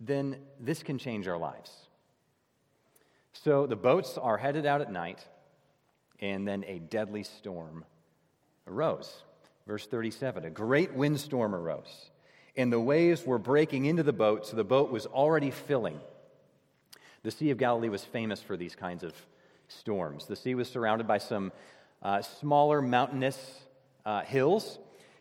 then 0.00 0.36
this 0.58 0.82
can 0.82 0.98
change 0.98 1.28
our 1.28 1.38
lives. 1.38 1.70
So 3.32 3.66
the 3.66 3.76
boats 3.76 4.18
are 4.18 4.36
headed 4.36 4.66
out 4.66 4.80
at 4.80 4.90
night, 4.90 5.24
and 6.20 6.46
then 6.46 6.64
a 6.66 6.78
deadly 6.78 7.22
storm 7.22 7.84
arose. 8.66 9.22
Verse 9.66 9.86
37 9.86 10.44
A 10.44 10.50
great 10.50 10.94
windstorm 10.94 11.54
arose, 11.54 12.10
and 12.56 12.72
the 12.72 12.80
waves 12.80 13.24
were 13.24 13.38
breaking 13.38 13.84
into 13.86 14.02
the 14.02 14.12
boat, 14.12 14.46
so 14.46 14.56
the 14.56 14.64
boat 14.64 14.90
was 14.90 15.06
already 15.06 15.50
filling. 15.50 16.00
The 17.22 17.30
Sea 17.30 17.50
of 17.50 17.58
Galilee 17.58 17.90
was 17.90 18.02
famous 18.02 18.42
for 18.42 18.56
these 18.56 18.74
kinds 18.74 19.04
of 19.04 19.14
storms. 19.68 20.26
The 20.26 20.36
sea 20.36 20.54
was 20.54 20.68
surrounded 20.68 21.06
by 21.06 21.18
some 21.18 21.52
uh, 22.02 22.22
smaller 22.22 22.80
mountainous 22.80 23.60
uh, 24.04 24.22
hills. 24.22 24.78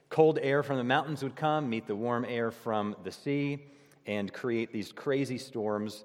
Cold 0.10 0.40
air 0.42 0.64
from 0.64 0.78
the 0.78 0.84
mountains 0.84 1.22
would 1.22 1.36
come, 1.36 1.70
meet 1.70 1.88
the 1.88 1.96
warm 1.96 2.26
air 2.26 2.52
from 2.52 2.96
the 3.04 3.12
sea, 3.12 3.60
and 4.06 4.32
create 4.34 4.72
these 4.72 4.92
crazy 4.92 5.38
storms. 5.38 6.04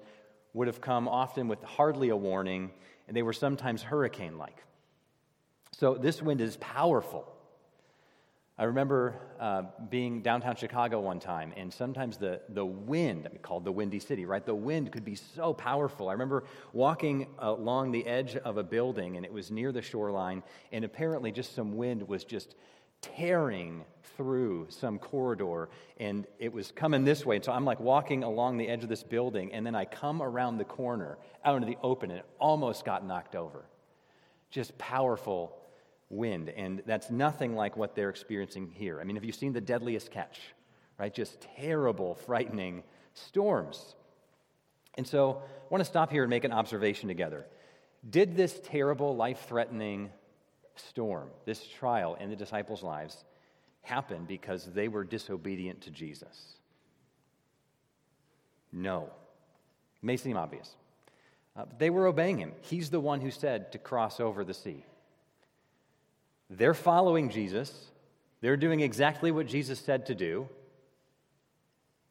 Would 0.53 0.67
have 0.67 0.81
come 0.81 1.07
often 1.07 1.47
with 1.47 1.63
hardly 1.63 2.09
a 2.09 2.15
warning, 2.15 2.71
and 3.07 3.15
they 3.15 3.23
were 3.23 3.33
sometimes 3.33 3.81
hurricane 3.81 4.37
like. 4.37 4.63
So, 5.77 5.95
this 5.95 6.21
wind 6.21 6.39
is 6.39 6.55
powerful. 6.55 7.27
I 8.57 8.63
remember 8.63 9.15
uh, 9.41 9.63
being 9.89 10.21
downtown 10.21 10.55
Chicago 10.55 11.01
one 11.01 11.19
time, 11.19 11.51
and 11.57 11.73
sometimes 11.73 12.15
the, 12.15 12.39
the 12.47 12.65
wind, 12.65 13.27
called 13.41 13.65
the 13.65 13.73
Windy 13.73 13.99
City, 13.99 14.25
right? 14.25 14.45
The 14.45 14.55
wind 14.55 14.93
could 14.93 15.03
be 15.03 15.15
so 15.15 15.53
powerful. 15.53 16.07
I 16.07 16.13
remember 16.13 16.45
walking 16.71 17.27
along 17.39 17.91
the 17.91 18.07
edge 18.07 18.37
of 18.37 18.55
a 18.55 18.63
building, 18.63 19.17
and 19.17 19.25
it 19.25 19.33
was 19.33 19.51
near 19.51 19.73
the 19.73 19.81
shoreline, 19.81 20.43
and 20.71 20.85
apparently 20.85 21.33
just 21.33 21.53
some 21.53 21.75
wind 21.75 22.07
was 22.07 22.23
just 22.23 22.55
tearing 23.01 23.83
through 24.15 24.67
some 24.69 24.97
corridor, 24.97 25.67
and 25.97 26.25
it 26.39 26.53
was 26.53 26.71
coming 26.71 27.03
this 27.03 27.25
way. 27.25 27.35
And 27.35 27.43
so 27.43 27.51
I'm 27.51 27.65
like 27.65 27.81
walking 27.81 28.23
along 28.23 28.59
the 28.59 28.69
edge 28.69 28.83
of 28.83 28.87
this 28.87 29.03
building, 29.03 29.51
and 29.51 29.65
then 29.65 29.75
I 29.75 29.83
come 29.83 30.21
around 30.21 30.57
the 30.57 30.63
corner 30.63 31.17
out 31.43 31.57
into 31.57 31.67
the 31.67 31.77
open, 31.83 32.11
and 32.11 32.21
it 32.21 32.25
almost 32.39 32.85
got 32.85 33.05
knocked 33.05 33.35
over. 33.35 33.65
Just 34.49 34.77
powerful 34.77 35.57
wind. 36.09 36.49
And 36.49 36.83
that's 36.85 37.09
nothing 37.09 37.55
like 37.55 37.77
what 37.77 37.95
they're 37.95 38.09
experiencing 38.09 38.69
here. 38.73 38.99
I 38.99 39.03
mean, 39.03 39.15
have 39.15 39.25
you 39.25 39.31
seen 39.31 39.53
the 39.53 39.61
deadliest 39.61 40.11
catch? 40.11 40.39
Right? 40.97 41.13
Just 41.13 41.41
terrible, 41.57 42.15
frightening 42.15 42.83
storms. 43.13 43.95
And 44.97 45.05
so 45.05 45.41
I 45.41 45.67
want 45.69 45.81
to 45.81 45.89
stop 45.89 46.11
here 46.11 46.23
and 46.23 46.29
make 46.29 46.43
an 46.43 46.53
observation 46.53 47.07
together. 47.07 47.45
Did 48.09 48.35
this 48.35 48.59
terrible, 48.63 49.15
life 49.15 49.45
threatening 49.47 50.09
storm, 50.75 51.29
this 51.45 51.65
trial 51.67 52.15
in 52.19 52.29
the 52.29 52.35
disciples' 52.35 52.83
lives, 52.83 53.23
happen 53.81 54.25
because 54.25 54.65
they 54.65 54.87
were 54.87 55.03
disobedient 55.03 55.81
to 55.81 55.91
Jesus? 55.91 56.53
No. 58.71 59.09
It 60.01 60.05
may 60.05 60.17
seem 60.17 60.37
obvious. 60.37 60.75
Uh, 61.57 61.65
they 61.77 61.89
were 61.89 62.07
obeying 62.07 62.37
him. 62.37 62.51
He's 62.61 62.89
the 62.89 62.99
one 62.99 63.21
who 63.21 63.31
said 63.31 63.71
to 63.71 63.77
cross 63.77 64.19
over 64.19 64.43
the 64.43 64.53
sea. 64.53 64.85
They're 66.49 66.73
following 66.73 67.29
Jesus, 67.29 67.91
they're 68.41 68.57
doing 68.57 68.79
exactly 68.79 69.31
what 69.31 69.47
Jesus 69.47 69.79
said 69.79 70.05
to 70.07 70.15
do, 70.15 70.47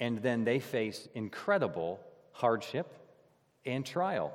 and 0.01 0.19
then 0.19 0.45
they 0.45 0.59
face 0.59 1.09
incredible 1.15 2.01
hardship 2.33 2.93
and 3.65 3.87
trial. 3.87 4.33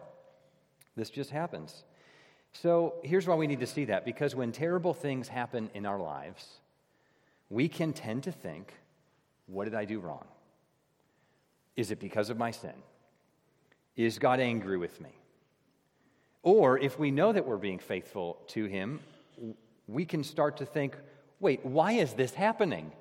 This 0.95 1.09
just 1.09 1.29
happens. 1.29 1.83
So 2.53 2.95
here's 3.03 3.27
why 3.27 3.35
we 3.35 3.47
need 3.47 3.59
to 3.59 3.67
see 3.67 3.85
that 3.85 4.05
because 4.05 4.35
when 4.35 4.51
terrible 4.51 4.93
things 4.93 5.27
happen 5.27 5.69
in 5.73 5.85
our 5.85 5.99
lives, 5.99 6.45
we 7.49 7.67
can 7.67 7.93
tend 7.93 8.23
to 8.23 8.31
think, 8.31 8.73
What 9.47 9.65
did 9.65 9.75
I 9.75 9.85
do 9.85 9.99
wrong? 9.99 10.25
Is 11.75 11.91
it 11.91 11.99
because 11.99 12.29
of 12.29 12.37
my 12.37 12.51
sin? 12.51 12.73
Is 13.95 14.19
God 14.19 14.39
angry 14.39 14.77
with 14.77 14.99
me? 15.01 15.09
Or 16.41 16.77
if 16.77 16.97
we 16.97 17.11
know 17.11 17.31
that 17.33 17.45
we're 17.45 17.57
being 17.57 17.79
faithful 17.79 18.37
to 18.47 18.65
Him, 18.65 18.99
we 19.89 20.05
can 20.05 20.23
start 20.23 20.57
to 20.57 20.65
think, 20.65 20.95
wait, 21.39 21.65
why 21.65 21.93
is 21.93 22.13
this 22.13 22.33
happening? 22.33 22.91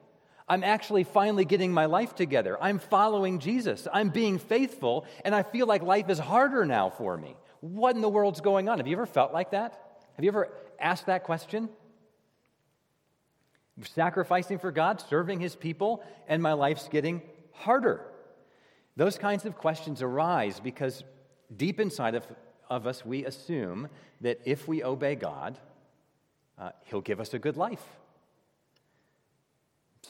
I'm 0.49 0.65
actually 0.65 1.05
finally 1.05 1.45
getting 1.45 1.73
my 1.73 1.85
life 1.85 2.15
together. 2.15 2.57
I'm 2.61 2.79
following 2.79 3.39
Jesus. 3.39 3.87
I'm 3.93 4.09
being 4.09 4.39
faithful, 4.39 5.05
and 5.25 5.35
I 5.35 5.43
feel 5.43 5.67
like 5.67 5.83
life 5.83 6.09
is 6.09 6.19
harder 6.19 6.65
now 6.65 6.89
for 6.89 7.17
me. 7.17 7.37
What 7.61 7.95
in 7.95 8.01
the 8.01 8.09
world's 8.09 8.41
going 8.41 8.69
on? 8.69 8.79
Have 8.79 8.87
you 8.87 8.97
ever 8.97 9.07
felt 9.07 9.33
like 9.33 9.51
that? 9.51 9.79
Have 10.17 10.25
you 10.25 10.31
ever 10.31 10.49
asked 10.81 11.07
that 11.07 11.25
question? 11.25 11.69
Sacrificing 13.83 14.59
for 14.59 14.73
God, 14.73 15.03
serving 15.09 15.41
His 15.41 15.55
people, 15.55 16.03
and 16.27 16.43
my 16.43 16.55
life's 16.55 16.89
getting 16.89 17.21
harder. 17.53 18.01
Those 18.97 19.19
kinds 19.19 19.45
of 19.45 19.57
questions 19.57 20.01
arise 20.01 20.59
because 20.59 21.05
deep 21.55 21.79
inside 21.79 22.15
of, 22.15 22.25
of 22.71 22.87
us, 22.87 23.05
we 23.05 23.25
assume 23.27 23.89
that 24.23 24.41
if 24.45 24.67
we 24.67 24.83
obey 24.83 25.15
God, 25.15 25.59
uh, 26.59 26.71
he'll 26.85 27.01
give 27.01 27.21
us 27.21 27.35
a 27.35 27.39
good 27.39 27.57
life. 27.57 27.83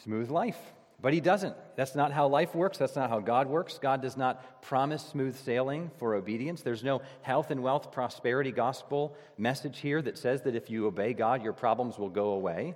Smooth 0.03 0.31
life. 0.31 0.59
But 1.01 1.13
he 1.13 1.21
doesn't. 1.21 1.55
That's 1.77 1.95
not 1.95 2.11
how 2.11 2.27
life 2.27 2.55
works. 2.57 2.79
That's 2.79 2.97
not 2.97 3.09
how 3.09 3.21
God 3.21 3.47
works. 3.47 3.79
God 3.79 4.03
does 4.03 4.17
not 4.17 4.63
promise 4.63 5.05
smooth 5.05 5.37
sailing 5.37 5.93
for 5.99 6.15
obedience. 6.15 6.63
There's 6.63 6.83
no 6.83 7.03
health 7.23 7.53
and 7.53 7.63
wealth 7.63 7.93
prosperity 7.93 8.51
gospel 8.51 9.17
message 9.37 9.79
here 9.79 10.03
that 10.03 10.19
says 10.19 10.43
that 10.43 10.57
if 10.57 10.71
you 10.71 10.87
obey 10.87 11.13
God, 11.15 11.43
your 11.43 11.53
problems 11.53 11.99
will 11.99 12.09
go 12.09 12.31
away. 12.31 12.75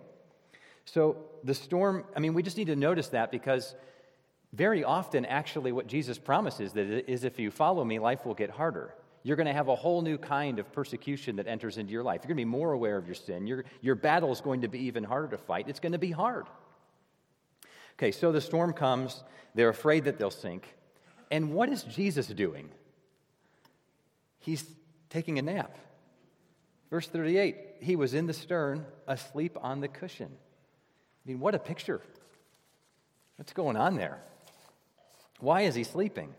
So 0.85 1.17
the 1.43 1.55
storm, 1.55 2.05
I 2.17 2.21
mean, 2.21 2.35
we 2.35 2.45
just 2.45 2.57
need 2.57 2.69
to 2.69 2.77
notice 2.77 3.09
that 3.09 3.33
because 3.33 3.75
very 4.53 4.85
often, 4.85 5.25
actually, 5.25 5.73
what 5.73 5.89
Jesus 5.89 6.19
promises 6.19 6.77
is 6.77 7.25
if 7.25 7.39
you 7.39 7.51
follow 7.51 7.85
me, 7.85 7.99
life 7.99 8.25
will 8.25 8.35
get 8.35 8.51
harder. 8.51 8.95
You're 9.23 9.37
going 9.37 9.47
to 9.47 9.53
have 9.53 9.69
a 9.69 9.77
whole 9.77 10.03
new 10.03 10.19
kind 10.19 10.59
of 10.59 10.73
persecution 10.73 11.37
that 11.37 11.47
enters 11.47 11.79
into 11.79 11.93
your 11.93 12.03
life. 12.03 12.21
You're 12.23 12.35
going 12.35 12.39
to 12.39 12.41
be 12.41 12.45
more 12.45 12.73
aware 12.73 12.97
of 12.97 13.07
your 13.07 13.15
sin. 13.15 13.47
Your, 13.47 13.65
your 13.81 13.95
battle 13.95 14.33
is 14.33 14.41
going 14.41 14.63
to 14.63 14.69
be 14.69 14.87
even 14.87 15.05
harder 15.05 15.29
to 15.29 15.39
fight. 15.39 15.69
It's 15.69 15.81
going 15.81 15.93
to 15.93 15.99
be 15.99 16.11
hard. 16.11 16.47
Okay, 17.99 18.11
so 18.11 18.33
the 18.33 18.41
storm 18.41 18.73
comes. 18.73 19.23
They're 19.55 19.69
afraid 19.69 20.05
that 20.05 20.19
they'll 20.19 20.31
sink. 20.31 20.75
And 21.31 21.53
what 21.53 21.69
is 21.69 21.85
Jesus 21.85 22.27
doing? 22.27 22.69
He's 24.41 24.65
taking 25.09 25.39
a 25.39 25.43
nap. 25.43 25.77
Verse 26.91 27.07
38 27.07 27.57
He 27.81 27.97
was 27.97 28.15
in 28.15 28.27
the 28.27 28.33
stern, 28.33 28.85
asleep 29.07 29.57
on 29.61 29.81
the 29.81 29.89
cushion. 29.89 30.31
I 30.31 31.29
mean, 31.29 31.39
what 31.39 31.55
a 31.55 31.59
picture. 31.59 32.01
What's 33.37 33.53
going 33.53 33.77
on 33.77 33.97
there? 33.97 34.19
Why 35.39 35.63
is 35.63 35.75
he 35.75 35.85
sleeping? 35.85 36.35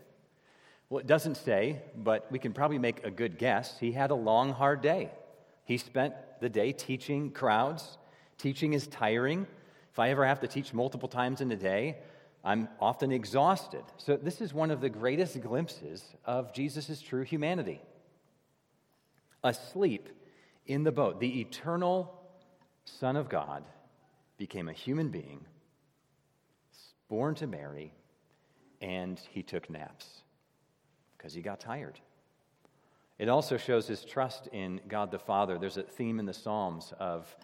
Well, 0.94 1.00
it 1.00 1.08
doesn't 1.08 1.38
say, 1.38 1.82
but 1.96 2.30
we 2.30 2.38
can 2.38 2.52
probably 2.52 2.78
make 2.78 3.04
a 3.04 3.10
good 3.10 3.36
guess. 3.36 3.76
He 3.80 3.90
had 3.90 4.12
a 4.12 4.14
long, 4.14 4.52
hard 4.52 4.80
day. 4.80 5.10
He 5.64 5.76
spent 5.76 6.14
the 6.40 6.48
day 6.48 6.70
teaching 6.70 7.32
crowds. 7.32 7.98
Teaching 8.38 8.74
is 8.74 8.86
tiring. 8.86 9.48
If 9.90 9.98
I 9.98 10.10
ever 10.10 10.24
have 10.24 10.38
to 10.42 10.46
teach 10.46 10.72
multiple 10.72 11.08
times 11.08 11.40
in 11.40 11.50
a 11.50 11.56
day, 11.56 11.96
I'm 12.44 12.68
often 12.78 13.10
exhausted. 13.10 13.82
So, 13.96 14.16
this 14.16 14.40
is 14.40 14.54
one 14.54 14.70
of 14.70 14.80
the 14.80 14.88
greatest 14.88 15.40
glimpses 15.40 16.04
of 16.24 16.54
Jesus' 16.54 17.00
true 17.00 17.24
humanity. 17.24 17.80
Asleep 19.42 20.08
in 20.64 20.84
the 20.84 20.92
boat, 20.92 21.18
the 21.18 21.40
eternal 21.40 22.22
Son 22.84 23.16
of 23.16 23.28
God 23.28 23.64
became 24.38 24.68
a 24.68 24.72
human 24.72 25.08
being, 25.08 25.44
born 27.08 27.34
to 27.34 27.48
Mary, 27.48 27.92
and 28.80 29.18
he 29.32 29.42
took 29.42 29.68
naps 29.68 30.22
because 31.24 31.32
he 31.32 31.40
got 31.40 31.58
tired. 31.58 31.98
It 33.18 33.30
also 33.30 33.56
shows 33.56 33.86
his 33.86 34.04
trust 34.04 34.46
in 34.48 34.78
God 34.88 35.10
the 35.10 35.18
Father. 35.18 35.56
There's 35.56 35.78
a 35.78 35.82
theme 35.82 36.18
in 36.18 36.26
the 36.26 36.34
Psalms 36.34 36.92
of 37.00 37.34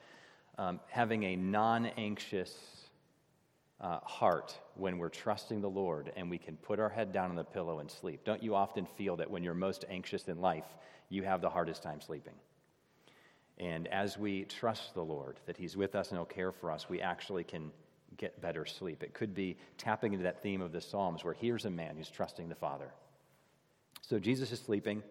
um, 0.59 0.81
having 0.89 1.23
a 1.23 1.35
non 1.35 1.87
anxious 1.87 2.55
uh, 3.81 4.01
heart 4.01 4.55
when 4.75 4.99
we're 4.99 5.09
trusting 5.09 5.63
the 5.63 5.71
Lord 5.71 6.13
and 6.15 6.29
we 6.29 6.37
can 6.37 6.59
put 6.59 6.79
our 6.79 6.91
head 6.91 7.11
down 7.11 7.31
on 7.31 7.37
the 7.37 7.45
pillow 7.45 7.79
and 7.79 7.91
sleep. 7.91 8.23
Don't 8.23 8.43
you 8.43 8.55
often 8.55 8.85
feel 8.85 9.17
that 9.17 9.31
when 9.31 9.43
you're 9.43 9.55
most 9.55 9.87
anxious 9.89 10.29
in 10.29 10.43
life, 10.43 10.67
you 11.09 11.23
have 11.23 11.41
the 11.41 11.49
hardest 11.49 11.83
time 11.83 12.03
sleeping? 12.03 12.35
And 13.57 13.89
as 13.89 14.19
we 14.19 14.45
trust 14.45 14.93
the 14.93 15.03
Lord, 15.03 15.41
that 15.47 15.57
He's 15.57 15.75
with 15.75 15.95
us 15.95 16.11
and 16.11 16.19
He'll 16.19 16.27
care 16.27 16.53
for 16.53 16.71
us, 16.71 16.91
we 16.91 17.01
actually 17.01 17.45
can 17.45 17.73
get 18.19 18.43
better 18.43 18.67
sleep. 18.67 19.03
It 19.03 19.15
could 19.15 19.35
be 19.35 19.57
tapping 19.79 20.13
into 20.13 20.25
that 20.25 20.43
theme 20.43 20.61
of 20.61 20.71
the 20.71 20.83
Psalms 20.83 21.25
where 21.25 21.33
here's 21.33 21.65
a 21.65 21.71
man 21.71 21.97
who's 21.97 22.11
trusting 22.11 22.51
the 22.51 22.55
Father. 22.55 22.93
So 24.03 24.19
Jesus 24.19 24.53
is 24.53 24.61
sleeping. 24.61 25.03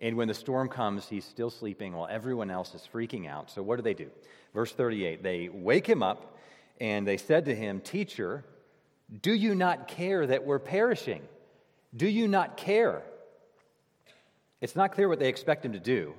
And 0.00 0.16
when 0.16 0.28
the 0.28 0.34
storm 0.34 0.68
comes, 0.68 1.08
he's 1.08 1.24
still 1.24 1.50
sleeping 1.50 1.94
while 1.94 2.08
everyone 2.10 2.50
else 2.50 2.74
is 2.74 2.86
freaking 2.92 3.26
out. 3.28 3.50
So 3.50 3.62
what 3.62 3.76
do 3.76 3.82
they 3.82 3.94
do? 3.94 4.10
Verse 4.54 4.72
38 4.72 5.22
they 5.22 5.48
wake 5.48 5.86
him 5.86 6.02
up 6.02 6.36
and 6.80 7.06
they 7.06 7.16
said 7.16 7.46
to 7.46 7.54
him, 7.54 7.80
Teacher, 7.80 8.44
do 9.22 9.32
you 9.32 9.54
not 9.54 9.88
care 9.88 10.26
that 10.26 10.44
we're 10.44 10.58
perishing? 10.58 11.22
Do 11.96 12.06
you 12.06 12.28
not 12.28 12.56
care? 12.56 13.02
It's 14.60 14.76
not 14.76 14.92
clear 14.92 15.08
what 15.08 15.18
they 15.18 15.28
expect 15.28 15.64
him 15.64 15.72
to 15.72 15.80
do 15.80 16.14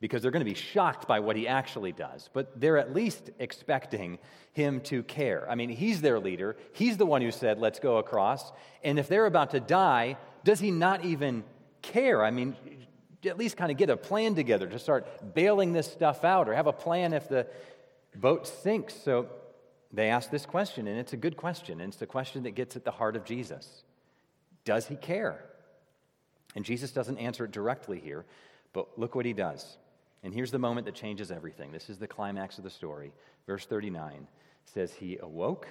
because 0.00 0.22
they're 0.22 0.30
going 0.30 0.44
to 0.44 0.50
be 0.50 0.54
shocked 0.54 1.06
by 1.06 1.20
what 1.20 1.36
he 1.36 1.46
actually 1.46 1.92
does, 1.92 2.30
but 2.32 2.58
they're 2.58 2.78
at 2.78 2.94
least 2.94 3.30
expecting 3.38 4.18
him 4.54 4.80
to 4.80 5.02
care. 5.02 5.46
I 5.50 5.54
mean, 5.54 5.68
he's 5.68 6.00
their 6.00 6.18
leader, 6.18 6.56
he's 6.72 6.96
the 6.96 7.06
one 7.06 7.20
who 7.20 7.30
said, 7.30 7.58
Let's 7.58 7.78
go 7.78 7.98
across. 7.98 8.52
And 8.82 8.98
if 8.98 9.08
they're 9.08 9.26
about 9.26 9.50
to 9.50 9.60
die, 9.60 10.16
does 10.44 10.60
he 10.60 10.70
not 10.70 11.04
even 11.04 11.44
care? 11.82 12.24
I 12.24 12.30
mean, 12.30 12.56
at 13.24 13.38
least 13.38 13.56
kind 13.56 13.70
of 13.70 13.76
get 13.76 13.90
a 13.90 13.96
plan 13.96 14.34
together 14.34 14.66
to 14.66 14.78
start 14.78 15.34
bailing 15.34 15.72
this 15.72 15.90
stuff 15.90 16.24
out 16.24 16.48
or 16.48 16.54
have 16.54 16.66
a 16.66 16.72
plan 16.72 17.12
if 17.12 17.28
the 17.28 17.46
boat 18.14 18.46
sinks. 18.46 18.94
So 18.94 19.28
they 19.92 20.08
ask 20.08 20.30
this 20.30 20.46
question, 20.46 20.86
and 20.86 20.98
it's 20.98 21.12
a 21.12 21.16
good 21.16 21.36
question, 21.36 21.80
and 21.80 21.88
it's 21.88 21.98
the 21.98 22.06
question 22.06 22.44
that 22.44 22.52
gets 22.52 22.76
at 22.76 22.84
the 22.84 22.90
heart 22.90 23.16
of 23.16 23.24
Jesus 23.24 23.82
Does 24.64 24.86
he 24.86 24.96
care? 24.96 25.44
And 26.56 26.64
Jesus 26.64 26.90
doesn't 26.90 27.18
answer 27.18 27.44
it 27.44 27.52
directly 27.52 28.00
here, 28.00 28.24
but 28.72 28.98
look 28.98 29.14
what 29.14 29.24
he 29.24 29.32
does. 29.32 29.76
And 30.22 30.34
here's 30.34 30.50
the 30.50 30.58
moment 30.58 30.86
that 30.86 30.94
changes 30.94 31.30
everything. 31.30 31.72
This 31.72 31.88
is 31.88 31.98
the 31.98 32.08
climax 32.08 32.58
of 32.58 32.64
the 32.64 32.70
story. 32.70 33.12
Verse 33.46 33.64
39 33.66 34.26
says, 34.64 34.92
He 34.92 35.16
awoke 35.18 35.68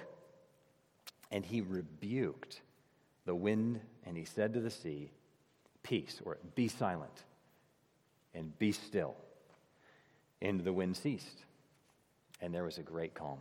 and 1.30 1.44
he 1.44 1.60
rebuked 1.60 2.62
the 3.26 3.34
wind, 3.34 3.80
and 4.04 4.16
he 4.16 4.24
said 4.24 4.54
to 4.54 4.60
the 4.60 4.70
sea, 4.70 5.10
Peace, 5.82 6.20
or 6.24 6.38
be 6.54 6.68
silent, 6.68 7.24
and 8.34 8.58
be 8.58 8.72
still. 8.72 9.14
And 10.42 10.60
the 10.60 10.72
wind 10.72 10.96
ceased, 10.96 11.44
and 12.40 12.54
there 12.54 12.64
was 12.64 12.78
a 12.78 12.82
great 12.82 13.14
calm. 13.14 13.38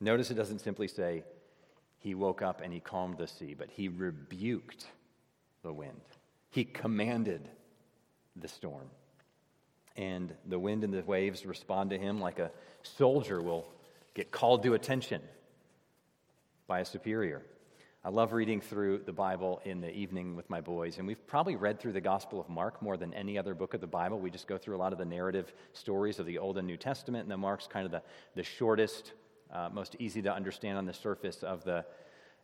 Notice 0.00 0.30
it 0.30 0.34
doesn't 0.34 0.60
simply 0.60 0.88
say, 0.88 1.24
He 1.98 2.14
woke 2.14 2.42
up 2.42 2.60
and 2.62 2.72
he 2.72 2.80
calmed 2.80 3.18
the 3.18 3.26
sea, 3.26 3.54
but 3.58 3.70
he 3.70 3.88
rebuked 3.88 4.86
the 5.62 5.72
wind. 5.72 6.00
He 6.50 6.64
commanded 6.64 7.48
the 8.36 8.48
storm. 8.48 8.88
And 9.96 10.32
the 10.46 10.58
wind 10.58 10.84
and 10.84 10.94
the 10.94 11.02
waves 11.02 11.44
respond 11.44 11.90
to 11.90 11.98
him 11.98 12.20
like 12.20 12.38
a 12.38 12.52
soldier 12.82 13.42
will 13.42 13.66
get 14.14 14.30
called 14.30 14.62
to 14.62 14.74
attention 14.74 15.20
by 16.68 16.80
a 16.80 16.84
superior. 16.84 17.42
I 18.04 18.10
love 18.10 18.32
reading 18.32 18.60
through 18.60 18.98
the 19.06 19.12
Bible 19.12 19.60
in 19.64 19.80
the 19.80 19.92
evening 19.92 20.36
with 20.36 20.48
my 20.48 20.60
boys, 20.60 20.98
and 20.98 21.06
we've 21.06 21.26
probably 21.26 21.56
read 21.56 21.80
through 21.80 21.94
the 21.94 22.00
Gospel 22.00 22.40
of 22.40 22.48
Mark 22.48 22.80
more 22.80 22.96
than 22.96 23.12
any 23.12 23.36
other 23.36 23.54
book 23.56 23.74
of 23.74 23.80
the 23.80 23.88
Bible. 23.88 24.20
We 24.20 24.30
just 24.30 24.46
go 24.46 24.56
through 24.56 24.76
a 24.76 24.78
lot 24.78 24.92
of 24.92 25.00
the 25.00 25.04
narrative 25.04 25.52
stories 25.72 26.20
of 26.20 26.26
the 26.26 26.38
Old 26.38 26.58
and 26.58 26.66
New 26.66 26.76
Testament, 26.76 27.22
and 27.24 27.30
then 27.32 27.40
Mark's 27.40 27.66
kind 27.66 27.84
of 27.84 27.90
the, 27.90 28.02
the 28.36 28.44
shortest, 28.44 29.14
uh, 29.52 29.70
most 29.72 29.96
easy 29.98 30.22
to 30.22 30.32
understand 30.32 30.78
on 30.78 30.86
the 30.86 30.92
surface 30.92 31.42
of 31.42 31.64
the 31.64 31.84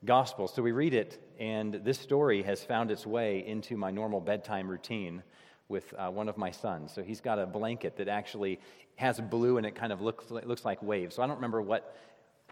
Gospel. 0.05 0.49
So 0.49 0.61
we 0.61 0.73
read 0.73 0.93
it, 0.93 1.25
and 1.39 1.75
this 1.85 2.01
story 2.01 2.43
has 2.43 2.65
found 2.65 2.91
its 2.91 3.07
way 3.07 3.47
into 3.47 3.77
my 3.77 3.93
normal 3.93 4.21
bedtime 4.21 4.67
routine 4.67 5.23
with 5.69 5.95
uh, 5.97 6.11
one 6.11 6.29
of 6.29 6.37
my 6.37 6.51
sons. 6.51 6.93
So 6.93 7.05
he's 7.05 7.21
got 7.21 7.39
a 7.39 7.47
blanket 7.47 7.97
that 7.99 8.09
actually 8.09 8.59
has 8.97 9.21
blue 9.21 9.57
and 9.57 9.67
it 9.67 9.75
kind 9.75 9.93
of 9.93 10.01
looks, 10.01 10.31
looks 10.31 10.65
like 10.65 10.83
waves. 10.83 11.15
So 11.17 11.23
I 11.23 11.27
don't 11.27 11.37
remember 11.37 11.63
what 11.63 11.97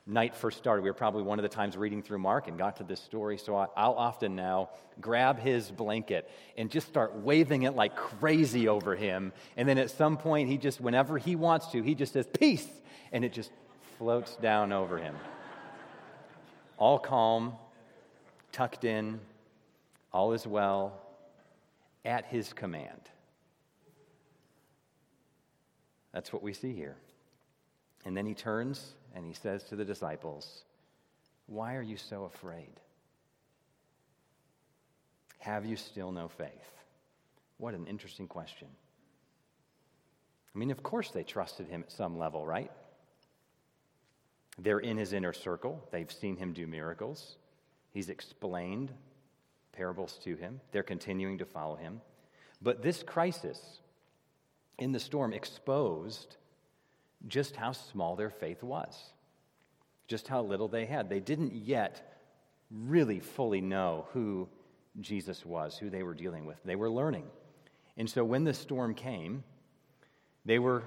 night 0.07 0.35
first 0.35 0.59
started. 0.59 0.83
We 0.83 0.91
were 0.91 0.95
probably 0.95 1.23
one 1.23 1.39
of 1.39 1.43
the 1.43 1.49
times 1.49 1.77
reading 1.77 2.03
through 2.03 2.19
Mark 2.19 2.49
and 2.49 2.59
got 2.59 2.77
to 2.77 2.85
this 2.85 3.01
story. 3.01 3.39
So 3.39 3.55
I'll 3.77 3.95
often 3.95 4.35
now 4.35 4.71
grab 5.01 5.39
his 5.39 5.71
blanket 5.71 6.29
and 6.57 6.71
just 6.71 6.89
start 6.89 7.15
waving 7.17 7.63
it 7.63 7.75
like 7.75 7.95
crazy 7.97 8.69
over 8.69 8.97
him. 8.97 9.33
And 9.57 9.69
then 9.69 9.79
at 9.79 9.91
some 9.91 10.17
point, 10.17 10.49
he 10.49 10.59
just, 10.59 10.81
whenever 10.81 11.19
he 11.19 11.37
wants 11.37 11.69
to, 11.69 11.83
he 11.83 11.95
just 11.95 12.13
says, 12.13 12.27
Peace! 12.27 12.69
And 13.13 13.25
it 13.25 13.33
just 13.33 13.51
floats 13.99 14.37
down 14.37 14.73
over 14.73 14.99
him. 14.99 15.15
All 16.79 16.99
calm, 16.99 17.55
tucked 18.51 18.85
in, 18.85 19.21
all 20.13 20.33
is 20.33 20.47
well, 20.47 21.01
at 22.05 22.25
his 22.27 22.53
command. 22.53 23.01
That's 26.13 26.33
what 26.33 26.43
we 26.43 26.53
see 26.53 26.75
here. 26.75 26.97
And 28.05 28.17
then 28.17 28.27
he 28.27 28.35
turns 28.35 28.95
and 29.15 29.25
he 29.27 29.33
says 29.33 29.65
to 29.65 29.77
the 29.77 29.85
disciples, 29.85 30.65
Why 31.47 31.77
are 31.77 31.83
you 31.83 31.97
so 31.97 32.25
afraid? 32.25 32.81
Have 35.39 35.67
you 35.67 35.77
still 35.77 36.13
no 36.13 36.29
faith? 36.29 36.51
What 37.59 37.75
an 37.75 37.87
interesting 37.87 38.29
question. 38.29 38.69
I 40.55 40.59
mean, 40.59 40.71
of 40.71 40.83
course 40.83 41.11
they 41.11 41.25
trusted 41.25 41.69
him 41.69 41.83
at 41.83 41.93
some 41.93 42.19
level, 42.19 42.47
right? 42.47 42.71
They're 44.59 44.79
in 44.79 44.97
his 44.97 45.13
inner 45.13 45.33
circle. 45.33 45.83
They've 45.91 46.11
seen 46.13 46.37
him 46.37 46.53
do 46.53 46.67
miracles. 46.67 47.37
He's 47.91 48.09
explained 48.09 48.93
parables 49.73 50.19
to 50.25 50.37
him. 50.37 50.61
They're 50.71 50.83
continuing 50.83 51.39
to 51.39 51.47
follow 51.47 51.77
him. 51.77 52.01
But 52.61 52.83
this 52.83 53.03
crisis 53.03 53.81
in 54.79 54.93
the 54.93 55.01
storm 55.01 55.33
exposed 55.33 56.37
just 57.29 57.57
how 57.57 57.73
small 57.73 58.17
their 58.17 58.31
faith 58.31 58.63
was, 58.63 58.97
just 60.09 60.29
how 60.29 60.43
little 60.43 60.69
they 60.69 60.87
had. 60.87 61.09
They 61.09 61.21
didn't 61.21 61.55
yet 61.55 62.19
really 62.71 63.21
fully 63.21 63.61
know 63.61 64.07
who 64.13 64.49
Jesus 65.01 65.45
was, 65.45 65.77
who 65.77 65.91
they 65.91 66.03
were 66.03 66.15
dealing 66.15 66.47
with. 66.47 66.63
They 66.65 66.77
were 66.77 66.91
learning. 66.91 67.25
And 67.97 68.09
so 68.09 68.25
when 68.25 68.45
the 68.45 68.55
storm 68.55 68.95
came, 68.95 69.45
they 70.45 70.59
were 70.59 70.85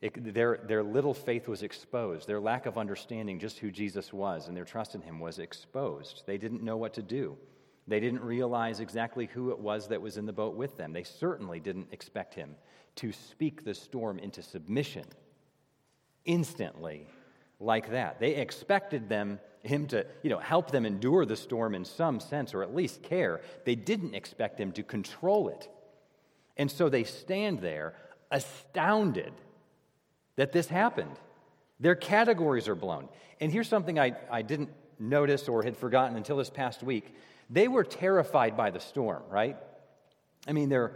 it, 0.00 0.32
their, 0.32 0.60
their 0.64 0.82
little 0.82 1.14
faith 1.14 1.48
was 1.48 1.62
exposed. 1.62 2.28
Their 2.28 2.40
lack 2.40 2.66
of 2.66 2.78
understanding 2.78 3.40
just 3.40 3.58
who 3.58 3.70
Jesus 3.70 4.12
was 4.12 4.46
and 4.46 4.56
their 4.56 4.64
trust 4.64 4.94
in 4.94 5.02
him 5.02 5.18
was 5.18 5.40
exposed. 5.40 6.22
They 6.24 6.38
didn't 6.38 6.62
know 6.62 6.76
what 6.76 6.94
to 6.94 7.02
do. 7.02 7.36
They 7.88 8.00
didn't 8.00 8.22
realize 8.22 8.80
exactly 8.80 9.26
who 9.26 9.50
it 9.50 9.58
was 9.58 9.88
that 9.88 10.00
was 10.00 10.18
in 10.18 10.26
the 10.26 10.32
boat 10.32 10.54
with 10.54 10.76
them. 10.76 10.92
They 10.92 11.04
certainly 11.04 11.58
didn't 11.58 11.88
expect 11.90 12.34
him 12.34 12.54
to 12.96 13.12
speak 13.12 13.64
the 13.64 13.74
storm 13.74 14.18
into 14.18 14.42
submission 14.42 15.04
instantly 16.24 17.06
like 17.58 17.90
that. 17.90 18.20
They 18.20 18.36
expected 18.36 19.08
them 19.08 19.40
him 19.62 19.86
to, 19.88 20.06
you 20.22 20.30
know, 20.30 20.38
help 20.38 20.70
them 20.70 20.86
endure 20.86 21.26
the 21.26 21.36
storm 21.36 21.74
in 21.74 21.84
some 21.84 22.20
sense 22.20 22.54
or 22.54 22.62
at 22.62 22.74
least 22.74 23.02
care. 23.02 23.40
They 23.64 23.74
didn't 23.74 24.14
expect 24.14 24.60
him 24.60 24.72
to 24.72 24.82
control 24.82 25.48
it. 25.48 25.68
And 26.56 26.70
so 26.70 26.88
they 26.88 27.04
stand 27.04 27.60
there 27.60 27.94
astounded 28.30 29.32
that 30.36 30.52
this 30.52 30.68
happened. 30.68 31.16
Their 31.80 31.94
categories 31.94 32.68
are 32.68 32.74
blown. 32.74 33.08
And 33.40 33.50
here's 33.50 33.68
something 33.68 33.98
I, 33.98 34.16
I 34.30 34.42
didn't 34.42 34.70
notice 34.98 35.48
or 35.48 35.62
had 35.62 35.76
forgotten 35.76 36.16
until 36.16 36.36
this 36.36 36.50
past 36.50 36.82
week. 36.82 37.14
They 37.50 37.68
were 37.68 37.84
terrified 37.84 38.56
by 38.56 38.70
the 38.70 38.80
storm, 38.80 39.22
right? 39.30 39.56
I 40.46 40.52
mean, 40.52 40.68
they're 40.68 40.92